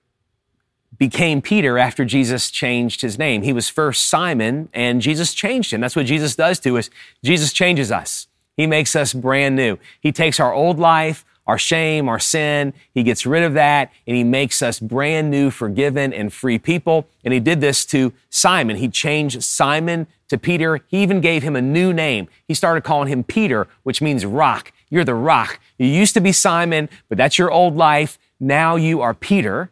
became 0.98 1.42
Peter 1.42 1.76
after 1.76 2.06
Jesus 2.06 2.50
changed 2.50 3.02
his 3.02 3.18
name. 3.18 3.42
He 3.42 3.52
was 3.52 3.68
first 3.68 4.08
Simon 4.08 4.70
and 4.72 5.02
Jesus 5.02 5.34
changed 5.34 5.70
him. 5.70 5.82
That's 5.82 5.94
what 5.94 6.06
Jesus 6.06 6.34
does 6.34 6.58
to 6.60 6.78
us. 6.78 6.88
Jesus 7.22 7.52
changes 7.52 7.92
us. 7.92 8.28
He 8.56 8.66
makes 8.66 8.96
us 8.96 9.12
brand 9.12 9.54
new. 9.54 9.76
He 10.00 10.12
takes 10.12 10.40
our 10.40 10.54
old 10.54 10.78
life, 10.78 11.26
our 11.46 11.58
shame, 11.58 12.08
our 12.08 12.18
sin. 12.18 12.72
He 12.94 13.02
gets 13.02 13.26
rid 13.26 13.42
of 13.42 13.52
that 13.52 13.92
and 14.06 14.16
he 14.16 14.24
makes 14.24 14.62
us 14.62 14.80
brand 14.80 15.30
new, 15.30 15.50
forgiven 15.50 16.14
and 16.14 16.32
free 16.32 16.58
people. 16.58 17.06
And 17.22 17.34
he 17.34 17.40
did 17.40 17.60
this 17.60 17.84
to 17.86 18.14
Simon. 18.30 18.76
He 18.76 18.88
changed 18.88 19.44
Simon 19.44 20.06
to 20.28 20.38
Peter. 20.38 20.80
He 20.88 21.02
even 21.02 21.20
gave 21.20 21.42
him 21.42 21.54
a 21.54 21.60
new 21.60 21.92
name. 21.92 22.28
He 22.48 22.54
started 22.54 22.82
calling 22.82 23.08
him 23.08 23.24
Peter, 23.24 23.68
which 23.82 24.00
means 24.00 24.24
rock. 24.24 24.72
You're 24.88 25.04
the 25.04 25.14
rock. 25.14 25.60
You 25.78 25.86
used 25.86 26.14
to 26.14 26.20
be 26.20 26.32
Simon, 26.32 26.88
but 27.08 27.18
that's 27.18 27.38
your 27.38 27.50
old 27.50 27.76
life. 27.76 28.18
Now 28.38 28.76
you 28.76 29.00
are 29.00 29.14
Peter. 29.14 29.70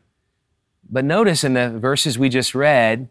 But 0.88 1.04
notice 1.04 1.44
in 1.44 1.54
the 1.54 1.70
verses 1.70 2.18
we 2.18 2.28
just 2.28 2.54
read, 2.54 3.08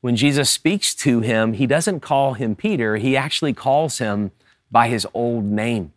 when 0.00 0.14
Jesus 0.14 0.48
speaks 0.48 0.94
to 0.96 1.20
him, 1.20 1.54
he 1.54 1.66
doesn't 1.66 2.00
call 2.00 2.34
him 2.34 2.54
Peter, 2.54 2.96
he 2.96 3.16
actually 3.16 3.52
calls 3.52 3.98
him 3.98 4.30
by 4.70 4.88
his 4.88 5.06
old 5.14 5.44
name 5.44 5.92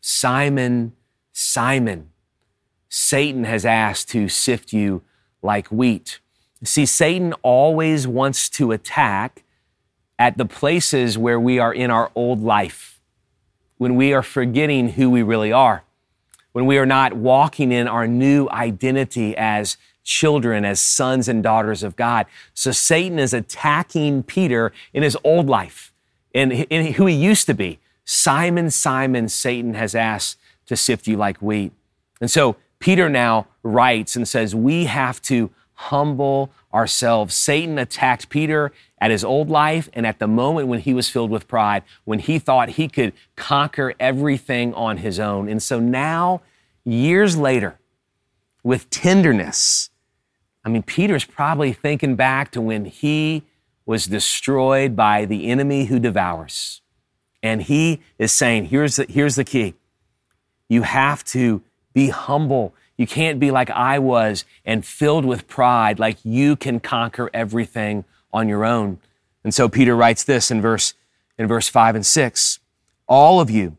Simon, 0.00 0.92
Simon. 1.32 2.10
Satan 2.88 3.44
has 3.44 3.66
asked 3.66 4.08
to 4.10 4.28
sift 4.28 4.72
you 4.72 5.02
like 5.42 5.68
wheat. 5.68 6.20
See, 6.64 6.86
Satan 6.86 7.34
always 7.42 8.06
wants 8.06 8.48
to 8.50 8.72
attack 8.72 9.42
at 10.18 10.38
the 10.38 10.46
places 10.46 11.18
where 11.18 11.38
we 11.38 11.58
are 11.58 11.74
in 11.74 11.90
our 11.90 12.10
old 12.14 12.40
life, 12.40 12.95
when 13.78 13.96
we 13.96 14.12
are 14.12 14.22
forgetting 14.22 14.90
who 14.90 15.10
we 15.10 15.22
really 15.22 15.52
are, 15.52 15.84
when 16.52 16.66
we 16.66 16.78
are 16.78 16.86
not 16.86 17.12
walking 17.12 17.72
in 17.72 17.86
our 17.86 18.06
new 18.06 18.48
identity 18.50 19.36
as 19.36 19.76
children, 20.02 20.64
as 20.64 20.80
sons 20.80 21.28
and 21.28 21.42
daughters 21.42 21.82
of 21.82 21.96
God. 21.96 22.26
So 22.54 22.70
Satan 22.70 23.18
is 23.18 23.34
attacking 23.34 24.22
Peter 24.22 24.72
in 24.94 25.02
his 25.02 25.18
old 25.24 25.48
life 25.48 25.92
and 26.34 26.52
in 26.52 26.94
who 26.94 27.06
he 27.06 27.14
used 27.14 27.46
to 27.46 27.54
be. 27.54 27.80
Simon, 28.04 28.70
Simon, 28.70 29.28
Satan 29.28 29.74
has 29.74 29.94
asked 29.94 30.38
to 30.66 30.76
sift 30.76 31.06
you 31.06 31.16
like 31.16 31.38
wheat. 31.38 31.72
And 32.20 32.30
so 32.30 32.56
Peter 32.78 33.08
now 33.08 33.48
writes 33.62 34.16
and 34.16 34.26
says, 34.26 34.54
We 34.54 34.84
have 34.84 35.20
to 35.22 35.50
humble 35.74 36.50
ourselves. 36.72 37.34
Satan 37.34 37.78
attacked 37.78 38.28
Peter 38.28 38.72
at 38.98 39.10
his 39.10 39.24
old 39.24 39.50
life 39.50 39.88
and 39.92 40.06
at 40.06 40.18
the 40.18 40.26
moment 40.26 40.68
when 40.68 40.80
he 40.80 40.94
was 40.94 41.08
filled 41.08 41.30
with 41.30 41.46
pride, 41.46 41.82
when 42.04 42.18
he 42.18 42.38
thought 42.38 42.70
he 42.70 42.88
could 42.88 43.12
conquer 43.36 43.94
everything 44.00 44.72
on 44.74 44.98
his 44.98 45.20
own. 45.20 45.48
And 45.48 45.62
so 45.62 45.78
now, 45.78 46.40
years 46.84 47.36
later, 47.36 47.78
with 48.62 48.88
tenderness, 48.90 49.90
I 50.64 50.68
mean, 50.68 50.82
Peter's 50.82 51.24
probably 51.24 51.72
thinking 51.72 52.16
back 52.16 52.50
to 52.52 52.60
when 52.60 52.86
he 52.86 53.44
was 53.84 54.06
destroyed 54.06 54.96
by 54.96 55.24
the 55.24 55.46
enemy 55.46 55.84
who 55.84 56.00
devours. 56.00 56.82
And 57.42 57.62
he 57.62 58.00
is 58.18 58.32
saying, 58.32 58.66
here's 58.66 58.96
the, 58.96 59.06
here's 59.08 59.36
the 59.36 59.44
key. 59.44 59.74
You 60.68 60.82
have 60.82 61.22
to 61.26 61.62
be 61.92 62.08
humble. 62.08 62.74
You 62.96 63.06
can't 63.06 63.38
be 63.38 63.50
like 63.52 63.70
I 63.70 63.98
was 64.00 64.44
and 64.64 64.84
filled 64.84 65.24
with 65.24 65.46
pride, 65.46 66.00
like 66.00 66.16
you 66.24 66.56
can 66.56 66.80
conquer 66.80 67.30
everything 67.32 68.04
on 68.36 68.48
your 68.48 68.64
own. 68.64 68.98
And 69.42 69.54
so 69.54 69.68
Peter 69.68 69.96
writes 69.96 70.22
this 70.22 70.50
in 70.50 70.60
verse, 70.60 70.92
in 71.38 71.46
verse 71.48 71.68
five 71.68 71.94
and 71.94 72.04
six. 72.04 72.60
All 73.08 73.40
of 73.40 73.50
you 73.50 73.76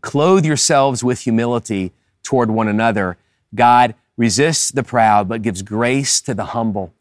clothe 0.00 0.44
yourselves 0.44 1.04
with 1.04 1.20
humility 1.20 1.92
toward 2.24 2.50
one 2.50 2.66
another. 2.66 3.16
God 3.54 3.94
resists 4.16 4.70
the 4.70 4.82
proud, 4.82 5.28
but 5.28 5.42
gives 5.42 5.62
grace 5.62 6.20
to 6.22 6.34
the 6.34 6.46
humble. 6.46 6.92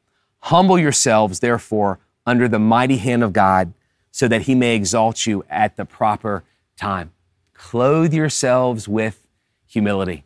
Humble 0.44 0.78
yourselves, 0.78 1.40
therefore, 1.40 2.00
under 2.26 2.48
the 2.48 2.60
mighty 2.60 2.98
hand 2.98 3.24
of 3.24 3.34
God, 3.34 3.74
so 4.12 4.28
that 4.28 4.44
he 4.44 4.56
may 4.56 4.76
exalt 4.76 5.26
you 5.26 5.44
at 5.50 5.76
the 5.76 5.86
proper 5.86 6.44
time. 6.78 7.12
Clothe 7.54 8.14
yourselves 8.14 8.88
with 8.88 9.28
humility. 9.68 10.24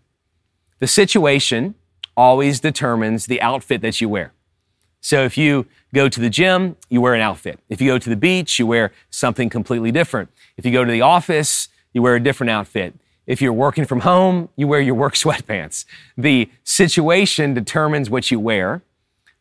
The 0.80 0.88
situation 0.88 1.76
always 2.18 2.60
determines 2.60 3.26
the 3.26 3.42
outfit 3.42 3.82
that 3.82 4.02
you 4.02 4.10
wear. 4.10 4.34
So 5.02 5.24
if 5.24 5.38
you 5.38 5.68
go 5.94 6.10
to 6.10 6.20
the 6.20 6.30
gym, 6.30 6.76
you 6.90 7.02
wear 7.02 7.14
an 7.14 7.22
outfit. 7.22 7.60
If 7.70 7.80
you 7.80 7.88
go 7.88 8.00
to 8.00 8.10
the 8.10 8.16
beach, 8.16 8.60
you 8.60 8.68
wear 8.68 8.92
something 9.10 9.50
completely 9.50 9.92
different. 9.92 10.30
If 10.58 10.66
you 10.66 10.72
go 10.72 10.84
to 10.84 10.92
the 10.92 11.02
office, 11.02 11.70
you 11.94 12.02
wear 12.02 12.16
a 12.16 12.20
different 12.20 12.50
outfit. 12.50 12.96
If 13.26 13.42
you're 13.42 13.54
working 13.54 13.86
from 13.86 14.02
home, 14.02 14.50
you 14.56 14.68
wear 14.68 14.82
your 14.82 14.96
work 14.96 15.14
sweatpants. 15.24 15.86
The 16.18 16.50
situation 16.64 17.54
determines 17.54 18.10
what 18.10 18.32
you 18.32 18.40
wear, 18.40 18.82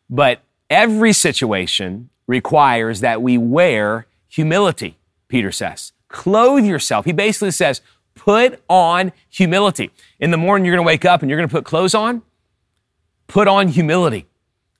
but 0.09 0.41
every 0.69 1.13
situation 1.13 2.09
requires 2.27 3.01
that 3.01 3.21
we 3.21 3.37
wear 3.37 4.07
humility, 4.27 4.97
Peter 5.27 5.51
says. 5.51 5.91
Clothe 6.07 6.63
yourself. 6.65 7.05
He 7.05 7.11
basically 7.11 7.51
says, 7.51 7.81
put 8.15 8.61
on 8.69 9.11
humility. 9.29 9.91
In 10.19 10.31
the 10.31 10.37
morning, 10.37 10.65
you're 10.65 10.75
going 10.75 10.85
to 10.85 10.87
wake 10.87 11.05
up 11.05 11.21
and 11.21 11.29
you're 11.29 11.37
going 11.37 11.49
to 11.49 11.53
put 11.53 11.65
clothes 11.65 11.95
on. 11.95 12.21
Put 13.27 13.47
on 13.47 13.69
humility. 13.69 14.27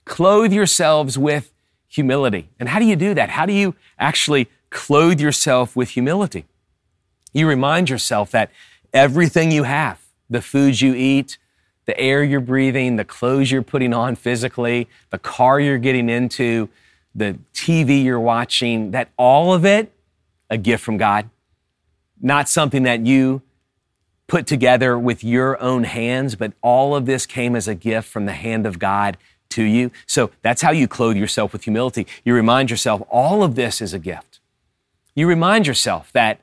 Clothe 0.06 0.54
yourselves 0.54 1.18
with 1.18 1.53
humility. 1.94 2.50
And 2.60 2.70
how 2.70 2.80
do 2.80 2.86
you 2.86 2.96
do 2.96 3.14
that? 3.14 3.30
How 3.30 3.46
do 3.46 3.54
you 3.54 3.76
actually 4.00 4.50
clothe 4.72 5.20
yourself 5.20 5.76
with 5.76 5.90
humility? 5.90 6.46
You 7.34 7.48
remind 7.48 7.88
yourself 7.88 8.32
that 8.32 8.50
everything 8.92 9.52
you 9.52 9.64
have, 9.64 10.02
the 10.28 10.42
foods 10.42 10.82
you 10.82 10.96
eat, 10.96 11.38
the 11.86 12.00
air 12.00 12.24
you're 12.24 12.40
breathing, 12.40 12.96
the 12.96 13.06
clothes 13.06 13.52
you're 13.52 13.62
putting 13.62 13.94
on 13.94 14.16
physically, 14.16 14.88
the 15.12 15.20
car 15.20 15.60
you're 15.60 15.78
getting 15.78 16.10
into, 16.10 16.68
the 17.14 17.38
TV 17.54 18.04
you're 18.04 18.20
watching, 18.20 18.90
that 18.92 19.10
all 19.16 19.54
of 19.54 19.64
it, 19.64 19.92
a 20.50 20.58
gift 20.58 20.84
from 20.84 20.98
God. 20.98 21.30
Not 22.20 22.50
something 22.50 22.84
that 22.84 23.06
you 23.06 23.44
put 24.26 24.48
together 24.48 24.98
with 24.98 25.24
your 25.24 25.62
own 25.62 25.84
hands, 25.84 26.36
but 26.36 26.54
all 26.64 26.96
of 26.96 27.06
this 27.06 27.28
came 27.28 27.56
as 27.56 27.68
a 27.68 27.76
gift 27.76 28.10
from 28.10 28.26
the 28.26 28.32
hand 28.32 28.66
of 28.66 28.80
God 28.80 29.16
to 29.54 29.64
you. 29.64 29.92
So 30.06 30.32
that's 30.42 30.62
how 30.62 30.72
you 30.72 30.88
clothe 30.88 31.18
yourself 31.18 31.54
with 31.54 31.64
humility. 31.64 32.06
You 32.24 32.34
remind 32.34 32.70
yourself 32.70 33.02
all 33.10 33.44
of 33.44 33.56
this 33.56 33.82
is 33.82 33.94
a 33.94 34.00
gift. 34.00 34.40
You 35.16 35.28
remind 35.28 35.68
yourself 35.68 36.12
that 36.14 36.40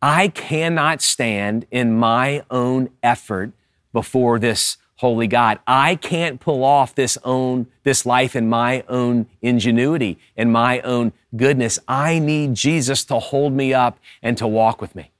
I 0.00 0.28
cannot 0.28 1.02
stand 1.02 1.66
in 1.70 1.98
my 1.98 2.44
own 2.50 2.90
effort 3.02 3.52
before 3.92 4.38
this 4.38 4.76
holy 4.96 5.26
God. 5.26 5.58
I 5.66 5.96
can't 5.96 6.40
pull 6.40 6.62
off 6.62 6.94
this 6.94 7.18
own, 7.24 7.66
this 7.82 8.06
life 8.06 8.36
in 8.36 8.48
my 8.48 8.84
own 8.88 9.26
ingenuity 9.42 10.18
and 10.36 10.52
my 10.52 10.80
own 10.80 11.12
goodness. 11.36 11.78
I 11.88 12.18
need 12.18 12.54
Jesus 12.54 13.04
to 13.06 13.18
hold 13.18 13.52
me 13.52 13.74
up 13.74 13.98
and 14.22 14.38
to 14.38 14.46
walk 14.46 14.80
with 14.80 14.94
me. 14.94 15.10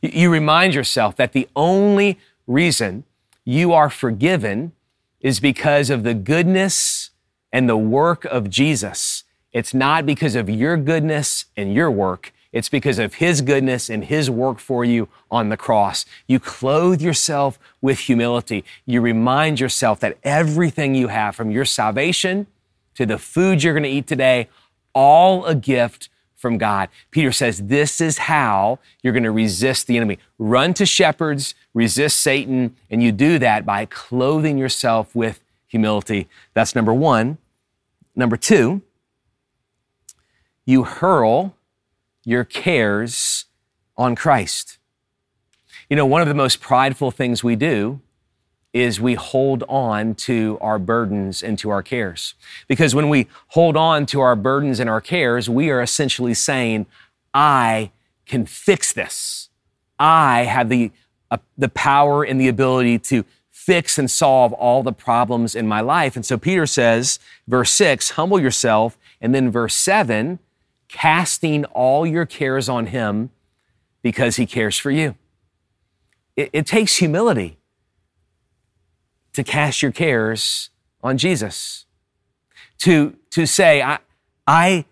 You 0.00 0.30
remind 0.30 0.74
yourself 0.74 1.16
that 1.16 1.32
the 1.32 1.48
only 1.54 2.18
reason 2.46 3.04
you 3.44 3.72
are 3.72 3.90
forgiven 3.90 4.72
is 5.20 5.40
because 5.40 5.90
of 5.90 6.02
the 6.02 6.14
goodness 6.14 7.10
and 7.52 7.68
the 7.68 7.76
work 7.76 8.24
of 8.26 8.50
Jesus. 8.50 9.24
It's 9.52 9.74
not 9.74 10.06
because 10.06 10.34
of 10.34 10.48
your 10.48 10.76
goodness 10.76 11.46
and 11.56 11.74
your 11.74 11.90
work. 11.90 12.32
It's 12.52 12.68
because 12.68 12.98
of 12.98 13.14
His 13.14 13.42
goodness 13.42 13.88
and 13.88 14.04
His 14.04 14.28
work 14.30 14.58
for 14.58 14.84
you 14.84 15.08
on 15.30 15.48
the 15.48 15.56
cross. 15.56 16.04
You 16.26 16.40
clothe 16.40 17.00
yourself 17.00 17.58
with 17.80 18.00
humility. 18.00 18.64
You 18.86 19.00
remind 19.00 19.60
yourself 19.60 20.00
that 20.00 20.18
everything 20.24 20.94
you 20.94 21.08
have 21.08 21.36
from 21.36 21.50
your 21.50 21.64
salvation 21.64 22.46
to 22.94 23.06
the 23.06 23.18
food 23.18 23.62
you're 23.62 23.74
going 23.74 23.84
to 23.84 23.88
eat 23.88 24.06
today, 24.06 24.48
all 24.94 25.44
a 25.46 25.54
gift 25.54 26.09
from 26.40 26.58
God. 26.58 26.88
Peter 27.10 27.30
says 27.30 27.66
this 27.66 28.00
is 28.00 28.18
how 28.18 28.78
you're 29.02 29.12
going 29.12 29.24
to 29.24 29.30
resist 29.30 29.86
the 29.86 29.96
enemy. 29.96 30.18
Run 30.38 30.72
to 30.74 30.86
shepherds, 30.86 31.54
resist 31.74 32.20
Satan, 32.20 32.74
and 32.90 33.02
you 33.02 33.12
do 33.12 33.38
that 33.38 33.66
by 33.66 33.84
clothing 33.86 34.56
yourself 34.56 35.14
with 35.14 35.42
humility. 35.66 36.28
That's 36.54 36.74
number 36.74 36.94
one. 36.94 37.38
Number 38.16 38.36
two, 38.36 38.82
you 40.64 40.84
hurl 40.84 41.54
your 42.24 42.44
cares 42.44 43.44
on 43.96 44.16
Christ. 44.16 44.78
You 45.88 45.96
know, 45.96 46.06
one 46.06 46.22
of 46.22 46.28
the 46.28 46.34
most 46.34 46.60
prideful 46.60 47.10
things 47.10 47.44
we 47.44 47.56
do 47.56 48.00
is 48.72 49.00
we 49.00 49.14
hold 49.14 49.64
on 49.68 50.14
to 50.14 50.56
our 50.60 50.78
burdens 50.78 51.42
and 51.42 51.58
to 51.58 51.70
our 51.70 51.82
cares. 51.82 52.34
Because 52.68 52.94
when 52.94 53.08
we 53.08 53.26
hold 53.48 53.76
on 53.76 54.06
to 54.06 54.20
our 54.20 54.36
burdens 54.36 54.78
and 54.78 54.88
our 54.88 55.00
cares, 55.00 55.50
we 55.50 55.70
are 55.70 55.80
essentially 55.80 56.34
saying, 56.34 56.86
I 57.34 57.90
can 58.26 58.46
fix 58.46 58.92
this. 58.92 59.48
I 59.98 60.42
have 60.44 60.68
the, 60.68 60.92
uh, 61.30 61.38
the 61.58 61.68
power 61.68 62.22
and 62.22 62.40
the 62.40 62.48
ability 62.48 63.00
to 63.00 63.24
fix 63.50 63.98
and 63.98 64.10
solve 64.10 64.52
all 64.52 64.82
the 64.82 64.92
problems 64.92 65.54
in 65.54 65.66
my 65.66 65.80
life. 65.80 66.16
And 66.16 66.24
so 66.24 66.38
Peter 66.38 66.66
says, 66.66 67.18
verse 67.46 67.70
six, 67.70 68.10
humble 68.10 68.40
yourself. 68.40 68.96
And 69.20 69.34
then 69.34 69.50
verse 69.50 69.74
seven, 69.74 70.38
casting 70.88 71.64
all 71.66 72.06
your 72.06 72.24
cares 72.24 72.68
on 72.68 72.86
Him 72.86 73.30
because 74.02 74.36
He 74.36 74.46
cares 74.46 74.78
for 74.78 74.90
you. 74.90 75.16
It, 76.36 76.50
it 76.52 76.66
takes 76.66 76.96
humility 76.96 77.58
to 79.32 79.44
cast 79.44 79.82
your 79.82 79.92
cares 79.92 80.70
on 81.02 81.18
Jesus. 81.18 81.86
To, 82.78 83.16
to 83.30 83.46
say, 83.46 83.82
I, 83.82 83.98
I 84.46 84.84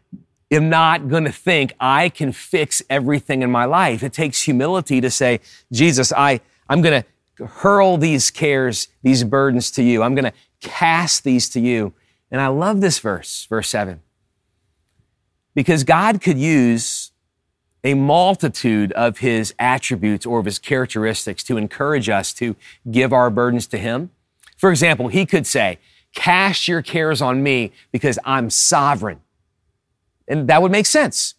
am 0.50 0.68
not 0.68 1.08
going 1.08 1.24
to 1.24 1.32
think 1.32 1.72
I 1.80 2.08
can 2.08 2.32
fix 2.32 2.82
everything 2.88 3.42
in 3.42 3.50
my 3.50 3.64
life. 3.64 4.02
It 4.02 4.12
takes 4.12 4.42
humility 4.42 5.00
to 5.00 5.10
say, 5.10 5.40
Jesus, 5.72 6.12
I, 6.12 6.40
I'm 6.68 6.82
going 6.82 7.02
to 7.02 7.44
hurl 7.44 7.96
these 7.96 8.30
cares, 8.30 8.88
these 9.02 9.24
burdens 9.24 9.70
to 9.72 9.82
you. 9.82 10.02
I'm 10.02 10.14
going 10.14 10.24
to 10.24 10.32
cast 10.60 11.24
these 11.24 11.48
to 11.50 11.60
you. 11.60 11.92
And 12.30 12.40
I 12.40 12.48
love 12.48 12.80
this 12.80 12.98
verse, 12.98 13.46
verse 13.46 13.68
seven. 13.68 14.00
Because 15.54 15.82
God 15.82 16.20
could 16.20 16.38
use 16.38 17.12
a 17.84 17.94
multitude 17.94 18.92
of 18.92 19.18
his 19.18 19.54
attributes 19.58 20.26
or 20.26 20.40
of 20.40 20.44
his 20.44 20.58
characteristics 20.58 21.42
to 21.44 21.56
encourage 21.56 22.08
us 22.08 22.34
to 22.34 22.54
give 22.90 23.12
our 23.12 23.30
burdens 23.30 23.66
to 23.68 23.78
him. 23.78 24.10
For 24.58 24.70
example, 24.70 25.08
he 25.08 25.24
could 25.24 25.46
say, 25.46 25.78
cast 26.14 26.68
your 26.68 26.82
cares 26.82 27.22
on 27.22 27.42
me 27.42 27.72
because 27.92 28.18
I'm 28.24 28.50
sovereign. 28.50 29.20
And 30.26 30.48
that 30.48 30.60
would 30.60 30.72
make 30.72 30.86
sense. 30.86 31.36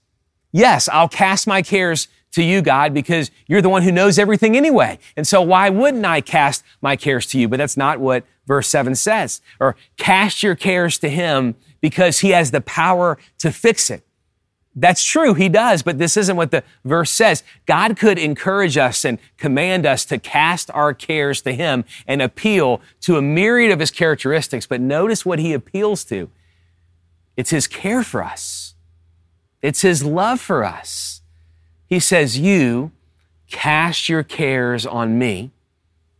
Yes, 0.51 0.89
I'll 0.89 1.09
cast 1.09 1.45
my 1.45 1.61
cares 1.61 2.07
to 2.31 2.43
you, 2.43 2.61
God, 2.61 2.93
because 2.93 3.29
you're 3.47 3.61
the 3.61 3.69
one 3.69 3.83
who 3.83 3.91
knows 3.91 4.17
everything 4.17 4.55
anyway. 4.55 4.97
And 5.15 5.27
so 5.27 5.41
why 5.41 5.69
wouldn't 5.69 6.05
I 6.05 6.21
cast 6.21 6.63
my 6.81 6.95
cares 6.95 7.25
to 7.27 7.39
you? 7.39 7.47
But 7.47 7.57
that's 7.57 7.77
not 7.77 7.99
what 7.99 8.23
verse 8.47 8.67
seven 8.67 8.95
says. 8.95 9.41
Or 9.59 9.75
cast 9.97 10.41
your 10.41 10.55
cares 10.55 10.97
to 10.99 11.09
him 11.09 11.55
because 11.81 12.19
he 12.19 12.29
has 12.29 12.51
the 12.51 12.61
power 12.61 13.17
to 13.39 13.51
fix 13.51 13.89
it. 13.89 14.03
That's 14.75 15.03
true, 15.03 15.33
he 15.33 15.49
does, 15.49 15.81
but 15.81 15.97
this 15.97 16.15
isn't 16.15 16.37
what 16.37 16.51
the 16.51 16.63
verse 16.85 17.11
says. 17.11 17.43
God 17.65 17.97
could 17.97 18.19
encourage 18.19 18.77
us 18.77 19.03
and 19.03 19.17
command 19.37 19.85
us 19.85 20.05
to 20.05 20.19
cast 20.19 20.69
our 20.71 20.93
cares 20.93 21.41
to 21.41 21.53
him 21.53 21.85
and 22.07 22.21
appeal 22.21 22.79
to 23.01 23.17
a 23.17 23.21
myriad 23.21 23.71
of 23.71 23.79
his 23.79 23.91
characteristics, 23.91 24.67
but 24.67 24.79
notice 24.79 25.25
what 25.25 25.39
he 25.39 25.53
appeals 25.53 26.03
to. 26.05 26.29
It's 27.35 27.49
his 27.49 27.67
care 27.67 28.03
for 28.03 28.23
us. 28.23 28.75
It's 29.61 29.81
his 29.81 30.03
love 30.03 30.39
for 30.39 30.63
us. 30.63 31.21
He 31.87 31.99
says, 31.99 32.37
you 32.37 32.91
cast 33.49 34.07
your 34.07 34.23
cares 34.23 34.85
on 34.85 35.17
me 35.17 35.51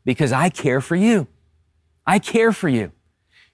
because 0.04 0.32
I 0.32 0.50
care 0.50 0.82
for 0.82 0.96
you. 0.96 1.28
I 2.06 2.18
care 2.18 2.52
for 2.52 2.68
you. 2.68 2.92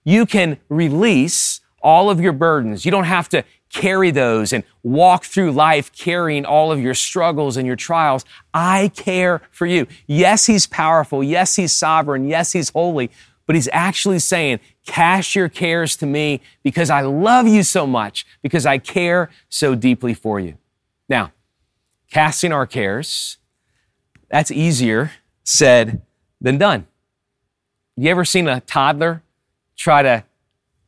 You 0.03 0.25
can 0.25 0.57
release 0.69 1.59
all 1.81 2.09
of 2.09 2.21
your 2.21 2.31
burdens. 2.31 2.85
You 2.85 2.91
don't 2.91 3.03
have 3.03 3.27
to 3.29 3.43
carry 3.75 4.09
those 4.09 4.53
and 4.53 4.63
walk 4.83 5.25
through 5.25 5.51
life 5.51 5.91
carrying 5.91 6.45
all 6.45 6.71
of 6.71 6.79
your 6.79 6.93
struggles 6.93 7.57
and 7.57 7.67
your 7.67 7.75
trials. 7.75 8.23
I 8.53 8.89
care 8.95 9.41
for 9.51 9.65
you. 9.65 9.85
Yes, 10.07 10.45
He's 10.45 10.65
powerful. 10.65 11.21
Yes, 11.21 11.57
He's 11.57 11.73
sovereign. 11.73 12.27
Yes, 12.27 12.53
He's 12.53 12.69
holy. 12.69 13.09
but 13.45 13.55
he's 13.55 13.69
actually 13.71 14.17
saying, 14.19 14.59
cast 14.87 15.35
your 15.35 15.49
cares 15.49 15.95
to 15.97 16.05
me 16.07 16.41
because 16.63 16.89
I 16.89 17.01
love 17.01 17.47
you 17.47 17.61
so 17.63 17.85
much, 17.85 18.25
because 18.41 18.65
I 18.65 18.79
care 18.79 19.29
so 19.49 19.75
deeply 19.75 20.15
for 20.15 20.39
you. 20.39 20.57
Now, 21.07 21.31
casting 22.09 22.51
our 22.51 22.65
cares, 22.65 23.37
that's 24.31 24.49
easier 24.49 25.11
said 25.43 26.01
than 26.41 26.57
done. 26.57 26.87
You 27.95 28.09
ever 28.09 28.25
seen 28.25 28.47
a 28.47 28.61
toddler 28.61 29.21
try 29.77 30.01
to 30.01 30.23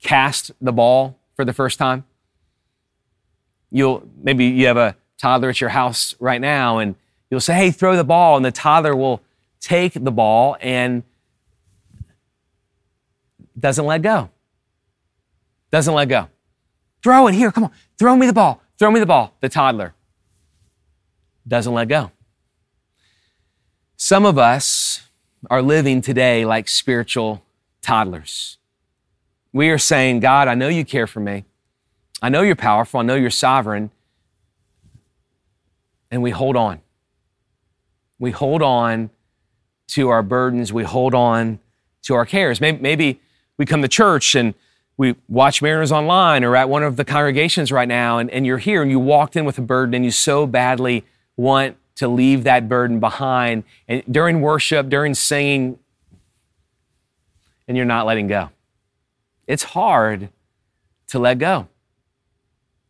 cast 0.01 0.51
the 0.59 0.71
ball 0.71 1.19
for 1.35 1.45
the 1.45 1.53
first 1.53 1.77
time? 1.77 2.05
You'll 3.71 4.07
maybe 4.21 4.45
you 4.45 4.67
have 4.67 4.77
a 4.77 4.95
toddler 5.17 5.49
at 5.49 5.61
your 5.61 5.71
house 5.71 6.15
right 6.19 6.39
now 6.39 6.77
and 6.77 6.95
you'll 7.29 7.41
say, 7.41 7.55
"Hey, 7.55 7.71
throw 7.71 7.95
the 7.95 8.03
ball." 8.03 8.35
And 8.35 8.45
the 8.45 8.51
toddler 8.51 8.95
will 8.95 9.21
take 9.59 9.93
the 9.93 10.11
ball 10.11 10.57
and 10.61 11.03
doesn't 13.59 13.85
let 13.85 14.01
go. 14.01 14.29
Doesn't 15.71 15.93
let 15.93 16.07
go. 16.07 16.29
Throw 17.03 17.27
it 17.27 17.33
here. 17.33 17.51
Come 17.51 17.65
on. 17.65 17.71
Throw 17.97 18.15
me 18.15 18.27
the 18.27 18.33
ball. 18.33 18.61
Throw 18.77 18.91
me 18.91 18.99
the 18.99 19.05
ball. 19.05 19.33
The 19.41 19.49
toddler 19.49 19.93
doesn't 21.47 21.73
let 21.73 21.87
go. 21.87 22.11
Some 23.95 24.25
of 24.25 24.37
us 24.37 25.09
are 25.49 25.61
living 25.61 26.01
today 26.01 26.45
like 26.45 26.67
spiritual 26.67 27.43
toddlers. 27.81 28.57
We 29.51 29.69
are 29.69 29.77
saying, 29.77 30.19
God, 30.19 30.47
I 30.47 30.55
know 30.55 30.67
you 30.67 30.85
care 30.85 31.07
for 31.07 31.19
me. 31.19 31.45
I 32.21 32.29
know 32.29 32.41
you're 32.41 32.55
powerful. 32.55 32.99
I 32.99 33.03
know 33.03 33.15
you're 33.15 33.29
sovereign. 33.29 33.91
And 36.09 36.21
we 36.21 36.31
hold 36.31 36.55
on. 36.55 36.81
We 38.19 38.31
hold 38.31 38.61
on 38.61 39.09
to 39.89 40.09
our 40.09 40.23
burdens. 40.23 40.73
We 40.73 40.83
hold 40.83 41.13
on 41.13 41.59
to 42.03 42.15
our 42.15 42.25
cares. 42.25 42.59
Maybe, 42.59 42.79
maybe 42.79 43.19
we 43.57 43.65
come 43.65 43.81
to 43.81 43.87
church 43.87 44.35
and 44.35 44.53
we 44.97 45.15
watch 45.27 45.61
Mariners 45.61 45.91
online 45.91 46.43
or 46.43 46.55
at 46.55 46.69
one 46.69 46.83
of 46.83 46.95
the 46.95 47.05
congregations 47.05 47.71
right 47.71 47.87
now, 47.87 48.17
and, 48.17 48.31
and 48.31 48.47
you're 48.47 48.57
here 48.57 48.81
and 48.81 48.89
you 48.89 48.99
walked 48.99 49.35
in 49.35 49.45
with 49.45 49.59
a 49.59 49.61
burden 49.61 49.93
and 49.93 50.03
you 50.03 50.09
so 50.09 50.47
badly 50.47 51.05
want 51.35 51.77
to 51.95 52.07
leave 52.07 52.43
that 52.45 52.67
burden 52.67 52.99
behind. 52.99 53.63
And 53.87 54.03
during 54.09 54.41
worship, 54.41 54.89
during 54.89 55.13
singing, 55.13 55.77
and 57.67 57.77
you're 57.77 57.85
not 57.85 58.05
letting 58.05 58.27
go. 58.27 58.49
It's 59.45 59.63
hard 59.63 60.29
to 61.09 61.19
let 61.19 61.37
go. 61.37 61.67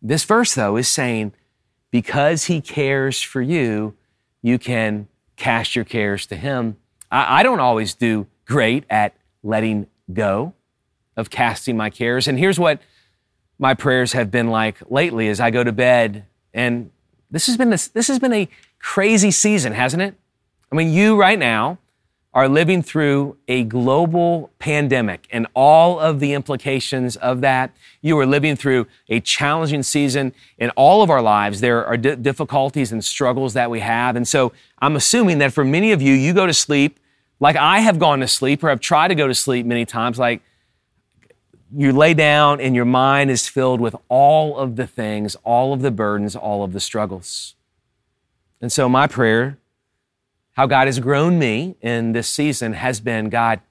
This 0.01 0.23
verse, 0.23 0.55
though, 0.55 0.77
is 0.77 0.88
saying, 0.88 1.33
because 1.91 2.45
he 2.45 2.62
cares 2.62 3.21
for 3.21 3.41
you, 3.41 3.95
you 4.41 4.60
can 4.60 5.07
cast 5.36 5.75
your 5.75 5.86
cares 5.86 6.25
to 6.27 6.36
him. 6.36 6.77
I, 7.12 7.39
I 7.39 7.43
don't 7.43 7.60
always 7.60 7.93
do 7.93 8.27
great 8.45 8.86
at 8.89 9.15
letting 9.43 9.88
go 10.12 10.53
of 11.15 11.29
casting 11.29 11.75
my 11.75 11.89
cares. 11.89 12.27
And 12.27 12.38
here's 12.38 12.60
what 12.60 12.81
my 13.60 13.73
prayers 13.73 14.13
have 14.13 14.29
been 14.29 14.47
like 14.47 14.77
lately 14.89 15.27
as 15.29 15.39
I 15.39 15.49
go 15.49 15.63
to 15.63 15.71
bed. 15.71 16.25
And 16.53 16.91
this 17.31 17.47
has 17.47 17.57
been 17.57 17.69
this, 17.69 17.88
this 17.88 18.07
has 18.07 18.19
been 18.19 18.33
a 18.33 18.47
crazy 18.79 19.31
season, 19.31 19.73
hasn't 19.73 20.01
it? 20.01 20.15
I 20.71 20.75
mean, 20.75 20.93
you 20.93 21.19
right 21.19 21.39
now 21.39 21.79
are 22.38 22.47
living 22.47 22.84
through 22.84 23.36
a 23.47 23.63
global 23.63 24.52
pandemic 24.60 25.28
and 25.32 25.47
all 25.56 26.00
of 26.00 26.19
the 26.19 26.34
implications 26.34 27.15
of 27.15 27.41
that. 27.41 27.71
You 28.04 28.15
are 28.19 28.28
living 28.28 28.56
through 28.56 28.86
a 29.10 29.19
challenging 29.19 29.82
season 29.82 30.36
in 30.60 30.69
all 30.76 31.02
of 31.02 31.10
our 31.10 31.23
lives. 31.23 31.62
There 31.62 31.84
are 31.84 31.97
d- 31.97 32.15
difficulties 32.15 32.91
and 32.91 33.04
struggles 33.04 33.54
that 33.54 33.71
we 33.71 33.80
have. 33.80 34.15
And 34.15 34.28
so 34.28 34.54
I'm 34.78 34.95
assuming 34.95 35.39
that 35.39 35.52
for 35.52 35.65
many 35.65 35.91
of 35.91 36.00
you, 36.00 36.13
you 36.13 36.32
go 36.32 36.45
to 36.45 36.54
sleep 36.54 37.00
like 37.39 37.56
I 37.56 37.80
have 37.80 37.97
gone 37.97 38.19
to 38.19 38.28
sleep 38.28 38.63
or 38.63 38.69
have 38.69 38.82
tried 38.82 39.08
to 39.08 39.15
go 39.15 39.28
to 39.28 39.34
sleep 39.34 39.65
many 39.65 39.84
times, 39.84 40.19
like 40.19 40.43
you 41.76 41.91
lay 41.91 42.13
down 42.13 42.62
and 42.62 42.76
your 42.76 42.86
mind 42.86 43.32
is 43.32 43.47
filled 43.47 43.82
with 43.82 43.95
all 44.10 44.60
of 44.60 44.76
the 44.76 44.86
things, 44.86 45.36
all 45.43 45.73
of 45.73 45.82
the 45.82 45.89
burdens, 45.89 46.36
all 46.36 46.63
of 46.63 46.71
the 46.71 46.80
struggles. 46.80 47.56
And 48.62 48.71
so, 48.71 48.88
my 48.88 49.08
prayer, 49.08 49.58
how 50.57 50.65
God 50.65 50.87
has 50.87 50.99
grown 50.99 51.37
me 51.37 51.75
in 51.81 52.13
this 52.13 52.27
season, 52.27 52.73
has 52.73 52.99
been 52.99 53.29
God, 53.29 53.61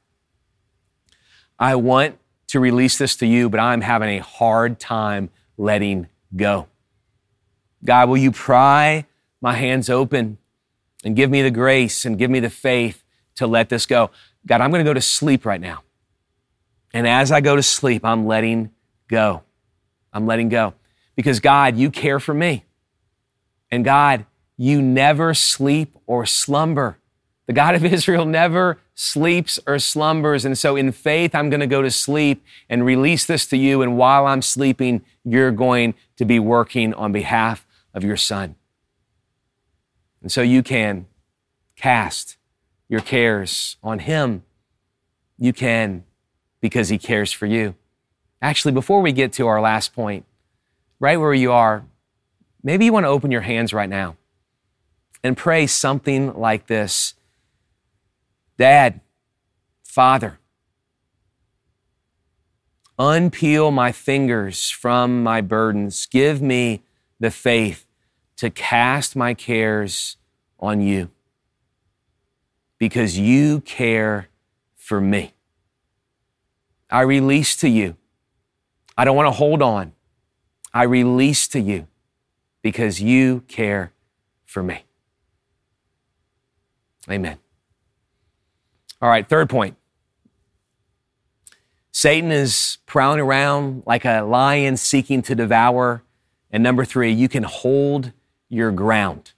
I 1.59 1.75
want 1.75 2.17
to 2.47 2.61
release 2.61 2.97
this 2.97 3.17
to 3.17 3.27
you, 3.27 3.51
but 3.51 3.59
I'm 3.59 3.81
having 3.81 4.17
a 4.17 4.23
hard 4.23 4.79
time 4.79 5.31
letting 5.59 6.07
go. 6.37 6.69
God, 7.85 8.09
will 8.09 8.19
you 8.19 8.31
pry 8.31 9.05
my 9.41 9.55
hands 9.55 9.91
open 9.91 10.39
and 11.05 11.17
give 11.17 11.29
me 11.29 11.43
the 11.43 11.51
grace 11.51 12.05
and 12.05 12.17
give 12.17 12.31
me 12.31 12.39
the 12.39 12.51
faith 12.51 13.03
to 13.35 13.49
let 13.49 13.69
this 13.69 13.85
go? 13.85 14.13
God, 14.47 14.61
I'm 14.61 14.71
going 14.71 14.85
to 14.85 14.89
go 14.89 14.95
to 14.95 15.01
sleep 15.01 15.45
right 15.45 15.61
now. 15.61 15.83
And 16.95 17.09
as 17.09 17.33
I 17.33 17.41
go 17.41 17.57
to 17.57 17.65
sleep, 17.65 18.05
I'm 18.05 18.27
letting 18.27 18.71
go. 19.09 19.43
I'm 20.13 20.25
letting 20.25 20.51
go. 20.51 20.75
Because 21.17 21.41
God, 21.41 21.77
you 21.77 21.91
care 21.91 22.21
for 22.21 22.33
me. 22.33 22.65
And 23.73 23.85
God, 23.85 24.25
you 24.57 24.81
never 24.81 25.35
sleep 25.35 25.97
or 26.07 26.27
slumber. 26.27 26.99
The 27.47 27.53
God 27.53 27.75
of 27.75 27.85
Israel 27.85 28.25
never 28.25 28.79
sleeps 28.95 29.59
or 29.67 29.79
slumbers. 29.79 30.45
And 30.45 30.59
so 30.59 30.75
in 30.75 30.91
faith, 30.93 31.35
I'm 31.35 31.51
going 31.51 31.61
to 31.61 31.67
go 31.67 31.83
to 31.83 31.91
sleep 31.91 32.45
and 32.69 32.85
release 32.85 33.25
this 33.25 33.47
to 33.47 33.57
you. 33.57 33.83
And 33.83 33.97
while 33.97 34.27
I'm 34.27 34.43
sleeping, 34.43 35.05
you're 35.25 35.53
going 35.53 35.95
to 36.17 36.25
be 36.25 36.39
working 36.39 36.93
on 36.95 37.13
behalf 37.13 37.67
of 37.95 38.03
your 38.03 38.17
son. 38.17 38.57
And 40.23 40.33
so 40.33 40.43
you 40.43 40.63
can 40.63 41.07
cast 41.77 42.37
your 42.89 43.01
cares 43.01 43.77
on 43.83 44.01
him. 44.01 44.43
You 45.39 45.53
can 45.53 46.05
because 46.61 46.89
he 46.89 46.99
cares 46.99 47.33
for 47.33 47.47
you. 47.47 47.75
Actually, 48.43 48.73
before 48.73 49.03
we 49.03 49.13
get 49.13 49.33
to 49.35 49.47
our 49.47 49.61
last 49.61 49.95
point, 49.95 50.25
right 50.99 51.19
where 51.19 51.35
you 51.35 51.53
are, 51.53 51.85
maybe 52.63 52.87
you 52.87 52.93
want 52.93 53.05
to 53.05 53.09
open 53.09 53.31
your 53.31 53.43
hands 53.43 53.73
right 53.73 53.89
now 53.89 54.17
and 55.27 55.37
pray 55.37 55.67
something 55.67 56.33
like 56.35 56.69
this 56.69 57.15
Dad, 58.57 59.01
Father, 59.83 60.39
unpeel 62.97 63.73
my 63.73 63.91
fingers 63.91 64.71
from 64.71 65.25
my 65.25 65.41
burdens. 65.41 66.07
Give 66.07 66.41
me 66.41 66.85
the 67.19 67.33
faith 67.33 67.87
to 68.37 68.51
cast 68.51 69.17
my 69.17 69.35
cares 69.35 70.17
on 70.61 70.81
you 70.81 71.11
because 72.79 73.19
you 73.19 73.61
care 73.63 74.29
for 74.77 75.01
me. 75.01 75.35
I 76.89 77.01
release 77.01 77.57
to 77.57 77.69
you. 77.69 77.97
I 78.97 79.05
don't 79.05 79.17
want 79.17 79.27
to 79.27 79.33
hold 79.33 79.61
on. 79.61 79.93
I 80.73 80.85
release 80.85 81.49
to 81.49 81.61
you 81.61 81.89
because 82.63 83.03
you 83.03 83.41
care 83.49 83.93
for 84.45 84.63
me. 84.63 84.85
Amen. 87.11 87.39
All 89.01 89.09
right, 89.09 89.29
third 89.29 89.49
point. 89.49 89.77
Satan 91.93 92.31
is 92.31 92.79
prowling 92.87 93.21
around 93.21 93.83
like 93.87 94.05
a 94.05 94.21
lion 94.21 94.77
seeking 94.77 95.23
to 95.23 95.35
devour. 95.35 96.03
And 96.51 96.63
number 96.63 96.85
three, 96.85 97.13
you 97.13 97.29
can 97.29 97.43
hold 97.43 98.13
your 98.49 98.71
ground. 98.71 99.33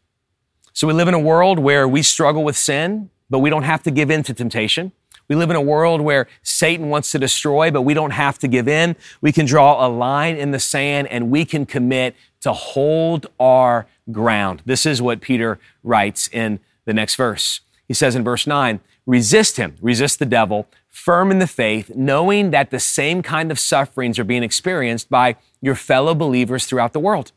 So 0.72 0.86
we 0.86 0.92
live 0.92 1.08
in 1.08 1.14
a 1.14 1.20
world 1.20 1.58
where 1.58 1.86
we 1.88 2.02
struggle 2.02 2.44
with 2.44 2.56
sin, 2.56 3.10
but 3.30 3.40
we 3.40 3.50
don't 3.50 3.62
have 3.62 3.82
to 3.84 3.90
give 3.90 4.10
in 4.10 4.22
to 4.24 4.34
temptation. 4.34 4.92
We 5.28 5.36
live 5.36 5.50
in 5.50 5.56
a 5.56 5.62
world 5.62 6.00
where 6.00 6.26
Satan 6.42 6.88
wants 6.88 7.12
to 7.12 7.18
destroy, 7.18 7.70
but 7.70 7.82
we 7.82 7.94
don't 7.94 8.12
have 8.12 8.38
to 8.38 8.48
give 8.48 8.66
in. 8.66 8.96
We 9.20 9.30
can 9.30 9.44
draw 9.44 9.86
a 9.86 9.88
line 9.88 10.36
in 10.36 10.52
the 10.52 10.58
sand 10.58 11.08
and 11.08 11.30
we 11.30 11.44
can 11.44 11.66
commit 11.66 12.16
to 12.40 12.52
hold 12.52 13.26
our 13.38 13.86
ground. 14.10 14.62
This 14.64 14.86
is 14.86 15.02
what 15.02 15.20
Peter 15.20 15.58
writes 15.82 16.28
in 16.28 16.60
the 16.88 16.94
next 16.94 17.16
verse. 17.16 17.60
He 17.86 17.92
says 17.92 18.16
in 18.16 18.24
verse 18.24 18.46
9, 18.46 18.80
resist 19.06 19.58
him, 19.58 19.76
resist 19.80 20.18
the 20.18 20.26
devil, 20.26 20.66
firm 20.88 21.30
in 21.30 21.38
the 21.38 21.46
faith, 21.46 21.92
knowing 21.94 22.50
that 22.50 22.70
the 22.70 22.80
same 22.80 23.22
kind 23.22 23.50
of 23.50 23.60
sufferings 23.60 24.18
are 24.18 24.24
being 24.24 24.42
experienced 24.42 25.10
by 25.10 25.36
your 25.60 25.74
fellow 25.74 26.14
believers 26.14 26.64
throughout 26.64 26.94
the 26.94 27.00
world. 27.00 27.32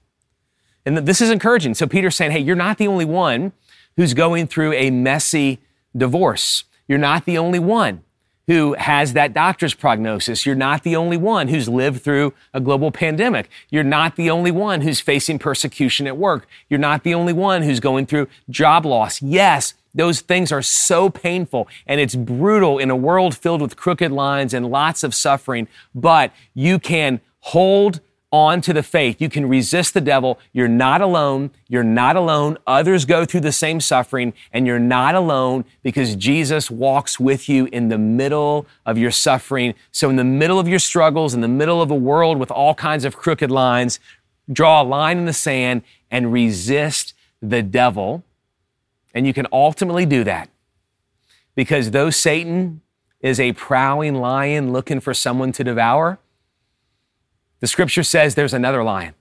And 0.86 0.98
this 0.98 1.20
is 1.22 1.30
encouraging. 1.30 1.74
So 1.74 1.86
Peter's 1.86 2.16
saying, 2.16 2.32
hey, 2.32 2.40
you're 2.40 2.56
not 2.56 2.78
the 2.78 2.88
only 2.88 3.06
one 3.06 3.52
who's 3.98 4.14
going 4.14 4.48
through 4.48 4.72
a 4.74 4.90
messy 4.90 5.60
divorce. 5.96 6.64
You're 6.88 6.98
not 6.98 7.26
the 7.26 7.38
only 7.38 7.60
one 7.60 8.04
who 8.52 8.74
has 8.74 9.14
that 9.14 9.34
doctor's 9.34 9.74
prognosis. 9.74 10.46
You're 10.46 10.56
not 10.56 10.84
the 10.84 10.98
only 10.98 11.16
one 11.16 11.48
who's 11.48 11.70
lived 11.70 12.02
through 12.02 12.34
a 12.54 12.60
global 12.60 12.92
pandemic. 12.92 13.50
You're 13.70 13.82
not 13.86 14.18
the 14.18 14.30
only 14.30 14.52
one 14.52 14.82
who's 14.82 15.00
facing 15.00 15.40
persecution 15.40 16.06
at 16.06 16.18
work. 16.18 16.50
You're 16.68 16.78
not 16.78 17.04
the 17.04 17.14
only 17.14 17.32
one 17.32 17.62
who's 17.62 17.80
going 17.80 18.08
through 18.08 18.28
job 18.50 18.86
loss. 18.86 19.22
Yes, 19.22 19.74
those 19.96 20.20
things 20.20 20.52
are 20.52 20.62
so 20.62 21.10
painful 21.10 21.70
and 21.88 22.02
it's 22.02 22.14
brutal 22.14 22.78
in 22.78 22.90
a 22.90 22.96
world 22.96 23.38
filled 23.38 23.62
with 23.62 23.78
crooked 23.78 24.12
lines 24.12 24.54
and 24.54 24.70
lots 24.70 25.06
of 25.06 25.16
suffering, 25.16 25.70
but 25.96 26.34
you 26.54 26.78
can 26.78 27.22
hold 27.40 28.02
on 28.32 28.62
to 28.62 28.74
the 28.74 28.84
faith. 28.84 29.20
You 29.20 29.30
can 29.30 29.48
resist 29.48 29.94
the 29.94 30.02
devil. 30.02 30.40
You're 30.54 30.68
not 30.68 31.02
alone. 31.02 31.52
You're 31.68 31.84
not 31.84 32.16
alone. 32.16 32.58
Others 32.66 33.06
go 33.06 33.26
through 33.26 33.42
the 33.42 33.52
same 33.52 33.82
suffering, 33.82 34.34
and 34.54 34.66
you're 34.66 34.80
not 34.80 35.16
alone 35.16 35.66
because 35.84 36.16
Jesus 36.16 36.72
walks 36.72 37.20
with 37.20 37.50
you 37.50 37.68
in 37.72 37.90
the 37.90 37.98
middle 37.98 38.66
of 38.86 38.98
your 38.98 39.12
suffering. 39.12 39.74
So, 39.92 40.10
in 40.10 40.16
the 40.16 40.24
middle 40.24 40.60
of 40.60 40.68
your 40.68 40.80
struggles, 40.80 41.34
in 41.34 41.42
the 41.42 41.48
middle 41.48 41.82
of 41.82 41.92
a 41.92 41.96
world 41.96 42.38
with 42.38 42.52
all 42.52 42.74
kinds 42.74 43.06
of 43.06 43.18
crooked 43.18 43.52
lines, 43.52 44.00
draw 44.52 44.82
a 44.82 44.84
line 44.84 45.18
in 45.18 45.26
the 45.26 45.34
sand 45.34 45.82
and 46.10 46.32
resist 46.32 47.14
the 47.42 47.62
devil. 47.62 48.24
And 49.14 49.28
you 49.28 49.34
can 49.34 49.48
ultimately 49.52 50.06
do 50.06 50.24
that 50.24 50.50
because 51.56 51.92
though 51.92 52.10
Satan 52.10 52.82
is 53.20 53.40
a 53.40 53.54
prowling 53.54 54.16
lion 54.16 54.72
looking 54.72 55.00
for 55.00 55.14
someone 55.14 55.52
to 55.54 55.64
devour, 55.64 56.20
the 57.62 57.68
scripture 57.68 58.04
says 58.04 58.36
there's 58.36 58.54
another 58.54 58.84
lion. 58.84 59.14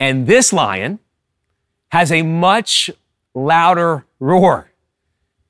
And 0.00 0.26
this 0.26 0.52
lion 0.52 1.00
has 1.90 2.10
a 2.10 2.22
much 2.22 2.90
louder 3.34 4.06
roar. 4.18 4.70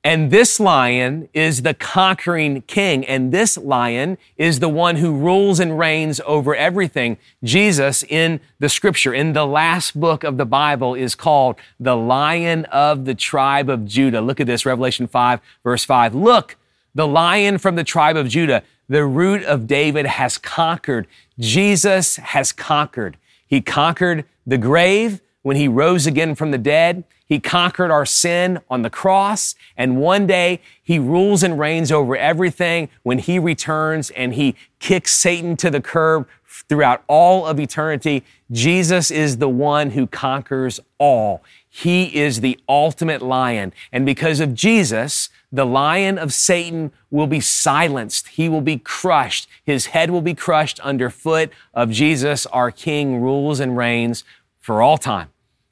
And 0.01 0.31
this 0.31 0.61
lion 0.61 1.27
is 1.33 1.63
the 1.63 1.73
conquering 1.73 2.61
king. 2.63 3.05
And 3.05 3.33
this 3.33 3.57
lion 3.57 4.17
is 4.37 4.59
the 4.59 4.69
one 4.69 4.95
who 4.95 5.13
rules 5.13 5.59
and 5.59 5.77
reigns 5.77 6.21
over 6.25 6.55
everything. 6.55 7.17
Jesus 7.43 8.03
in 8.03 8.39
the 8.59 8.69
scripture, 8.69 9.13
in 9.13 9.33
the 9.33 9.45
last 9.45 9.99
book 9.99 10.23
of 10.23 10.37
the 10.37 10.45
Bible, 10.45 10.95
is 10.95 11.15
called 11.15 11.57
the 11.79 11.97
lion 11.97 12.63
of 12.65 13.03
the 13.03 13.15
tribe 13.15 13.69
of 13.69 13.85
Judah. 13.85 14.21
Look 14.21 14.39
at 14.39 14.47
this, 14.47 14.65
Revelation 14.65 15.05
5, 15.05 15.41
verse 15.63 15.83
5. 15.83 16.15
Look, 16.15 16.55
the 16.95 17.07
lion 17.07 17.57
from 17.57 17.75
the 17.75 17.83
tribe 17.83 18.15
of 18.15 18.29
Judah, 18.29 18.63
the 18.87 19.05
root 19.05 19.43
of 19.43 19.67
David 19.67 20.05
has 20.05 20.37
conquered. 20.37 21.07
Jesus 21.39 22.17
has 22.17 22.51
conquered. 22.51 23.17
He 23.47 23.61
conquered 23.61 24.25
the 24.45 24.57
grave 24.57 25.21
when 25.41 25.55
he 25.55 25.67
rose 25.67 26.05
again 26.05 26.35
from 26.35 26.51
the 26.51 26.57
dead. 26.57 27.03
He 27.25 27.39
conquered 27.39 27.91
our 27.91 28.05
sin 28.05 28.59
on 28.69 28.81
the 28.81 28.89
cross. 28.89 29.55
And 29.77 29.97
one 29.97 30.27
day 30.27 30.61
he 30.83 30.99
rules 30.99 31.43
and 31.43 31.57
reigns 31.57 31.91
over 31.91 32.17
everything 32.17 32.89
when 33.03 33.19
he 33.19 33.39
returns 33.39 34.09
and 34.11 34.33
he 34.33 34.55
kicks 34.79 35.13
Satan 35.13 35.55
to 35.57 35.69
the 35.69 35.81
curb 35.81 36.27
throughout 36.67 37.03
all 37.07 37.45
of 37.45 37.59
eternity. 37.59 38.23
Jesus 38.51 39.11
is 39.11 39.37
the 39.37 39.49
one 39.49 39.91
who 39.91 40.07
conquers 40.07 40.79
all. 40.97 41.43
He 41.69 42.15
is 42.15 42.41
the 42.41 42.59
ultimate 42.67 43.21
lion. 43.21 43.73
And 43.91 44.05
because 44.05 44.39
of 44.39 44.55
Jesus, 44.55 45.29
the 45.51 45.65
lion 45.65 46.17
of 46.17 46.33
Satan 46.33 46.91
will 47.09 47.27
be 47.27 47.39
silenced. 47.39 48.29
He 48.29 48.47
will 48.47 48.61
be 48.61 48.77
crushed. 48.77 49.47
His 49.63 49.87
head 49.87 50.11
will 50.11 50.21
be 50.21 50.35
crushed 50.35 50.79
underfoot 50.81 51.51
of 51.73 51.89
Jesus. 51.89 52.45
Our 52.47 52.71
King 52.71 53.21
rules 53.21 53.59
and 53.59 53.75
reigns 53.75 54.23
for 54.59 54.81
all 54.81 54.97
time. 54.97 55.29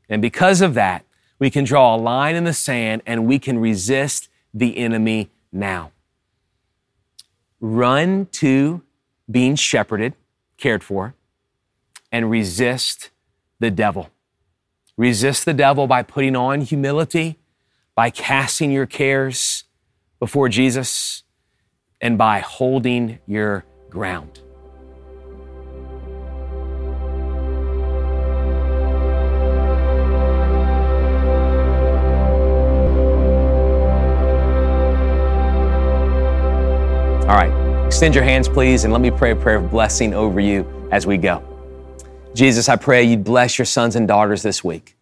And 0.10 0.22
because 0.22 0.62
of 0.62 0.74
that, 0.74 1.06
we 1.38 1.52
can 1.52 1.64
draw 1.64 1.96
a 1.96 1.98
line 1.98 2.36
in 2.36 2.44
the 2.44 2.54
sand 2.54 3.04
and 3.06 3.28
we 3.28 3.38
can 3.38 3.60
resist 3.60 4.30
the 4.54 4.78
enemy 4.78 5.30
now. 5.52 5.92
Run 7.60 8.26
to 8.34 8.82
being 9.30 9.56
shepherded, 9.56 10.14
cared 10.58 10.84
for, 10.84 11.14
and 12.12 12.32
resist 12.32 13.12
the 13.60 13.70
devil. 13.70 14.10
Resist 14.96 15.46
the 15.46 15.54
devil 15.54 15.86
by 15.86 16.02
putting 16.02 16.36
on 16.36 16.62
humility, 16.62 17.38
by 17.94 18.10
casting 18.10 18.72
your 18.72 18.88
cares 18.88 19.66
before 20.20 20.50
Jesus, 20.50 21.24
and 22.02 22.18
by 22.18 22.40
holding 22.40 23.20
your 23.28 23.66
ground. 23.90 24.42
All 37.28 37.36
right, 37.36 37.86
extend 37.86 38.16
your 38.16 38.24
hands, 38.24 38.48
please, 38.48 38.86
and 38.86 38.94
let 38.94 39.02
me 39.02 39.12
pray 39.12 39.32
a 39.32 39.36
prayer 39.36 39.58
of 39.58 39.70
blessing 39.70 40.14
over 40.14 40.40
you 40.40 40.66
as 40.92 41.06
we 41.06 41.18
go. 41.18 41.44
Jesus, 42.34 42.70
I 42.70 42.76
pray 42.76 43.04
you'd 43.04 43.24
bless 43.24 43.58
your 43.58 43.66
sons 43.66 43.96
and 43.96 44.08
daughters 44.08 44.44
this 44.44 44.64
week, 44.64 44.96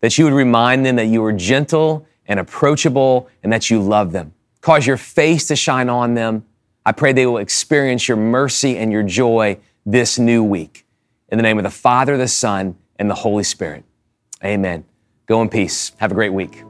that 0.00 0.16
you 0.16 0.24
would 0.24 0.32
remind 0.32 0.86
them 0.86 0.96
that 0.96 1.06
you 1.06 1.22
are 1.24 1.32
gentle 1.32 2.06
and 2.26 2.40
approachable 2.40 3.28
and 3.42 3.52
that 3.52 3.68
you 3.68 3.82
love 3.82 4.12
them. 4.12 4.32
Cause 4.68 4.86
your 4.86 4.98
face 4.98 5.46
to 5.46 5.56
shine 5.56 5.88
on 5.88 6.12
them. 6.12 6.44
I 6.84 6.92
pray 6.92 7.14
they 7.14 7.24
will 7.24 7.38
experience 7.38 8.06
your 8.06 8.18
mercy 8.18 8.76
and 8.76 8.92
your 8.92 9.02
joy 9.02 9.56
this 9.86 10.18
new 10.18 10.44
week. 10.44 10.84
In 11.30 11.38
the 11.38 11.42
name 11.42 11.56
of 11.56 11.64
the 11.64 11.70
Father, 11.70 12.18
the 12.18 12.28
Son, 12.28 12.76
and 12.98 13.08
the 13.08 13.14
Holy 13.14 13.44
Spirit. 13.44 13.86
Amen. 14.44 14.84
Go 15.24 15.40
in 15.40 15.48
peace. 15.48 15.92
Have 15.96 16.10
a 16.10 16.14
great 16.14 16.34
week. 16.34 16.64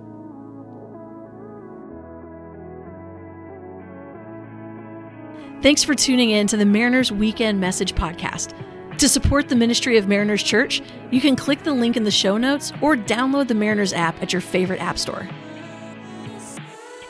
Thanks 5.60 5.82
for 5.82 5.96
tuning 5.96 6.30
in 6.30 6.46
to 6.46 6.56
the 6.56 6.64
Mariners 6.64 7.10
Weekend 7.10 7.60
Message 7.60 7.96
Podcast. 7.96 8.54
To 8.98 9.08
support 9.08 9.48
the 9.48 9.56
ministry 9.56 9.96
of 9.96 10.06
Mariners 10.06 10.44
Church, 10.44 10.82
you 11.10 11.20
can 11.20 11.34
click 11.34 11.64
the 11.64 11.72
link 11.72 11.96
in 11.96 12.04
the 12.04 12.12
show 12.12 12.36
notes 12.36 12.72
or 12.80 12.96
download 12.96 13.48
the 13.48 13.56
Mariners 13.56 13.92
app 13.92 14.22
at 14.22 14.32
your 14.32 14.40
favorite 14.40 14.80
app 14.80 14.98
store. 14.98 15.28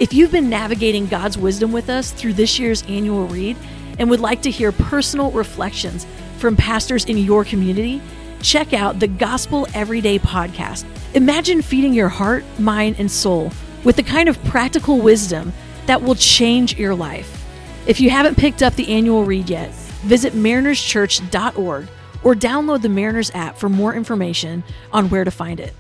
If 0.01 0.13
you've 0.13 0.31
been 0.31 0.49
navigating 0.49 1.07
God's 1.07 1.37
wisdom 1.37 1.73
with 1.73 1.91
us 1.91 2.13
through 2.13 2.35
this 2.35 2.57
year's 2.57 2.85
annual 2.85 3.27
read 3.27 3.57
and 3.99 4.09
would 4.09 4.21
like 4.21 4.43
to 4.43 4.51
hear 4.51 4.71
personal 4.71 5.33
reflections 5.33 6.07
from 6.37 6.55
pastors 6.55 7.05
in 7.07 7.19
your 7.19 7.45
community, 7.45 8.01
check 8.41 8.73
out 8.73 9.01
the 9.01 9.09
Gospel 9.09 9.67
Everyday 9.75 10.21
podcast. 10.21 10.85
Imagine 11.15 11.63
feeding 11.63 11.93
your 11.93 12.09
heart, 12.09 12.45
mind, 12.61 12.95
and 13.01 13.11
soul 13.11 13.51
with 13.83 13.97
the 13.97 14.05
kind 14.05 14.29
of 14.29 14.41
practical 14.45 15.01
wisdom 15.01 15.53
that 15.87 16.01
will 16.01 16.15
change 16.15 16.79
your 16.79 16.95
life. 16.95 17.45
If 17.89 18.01
you 18.01 18.11
haven't 18.11 18.39
picked 18.39 18.63
up 18.63 18.77
the 18.77 18.89
annual 18.95 19.25
read 19.25 19.51
yet, 19.51 19.73
visit 20.05 20.33
marinerschurch.org 20.33 21.89
or 22.23 22.35
download 22.37 22.83
the 22.83 22.89
Mariners 22.89 23.33
app 23.35 23.59
for 23.59 23.69
more 23.69 23.95
information 23.95 24.63
on 24.93 25.11
where 25.11 25.25
to 25.25 25.33
find 25.33 25.59
it. 25.59 25.75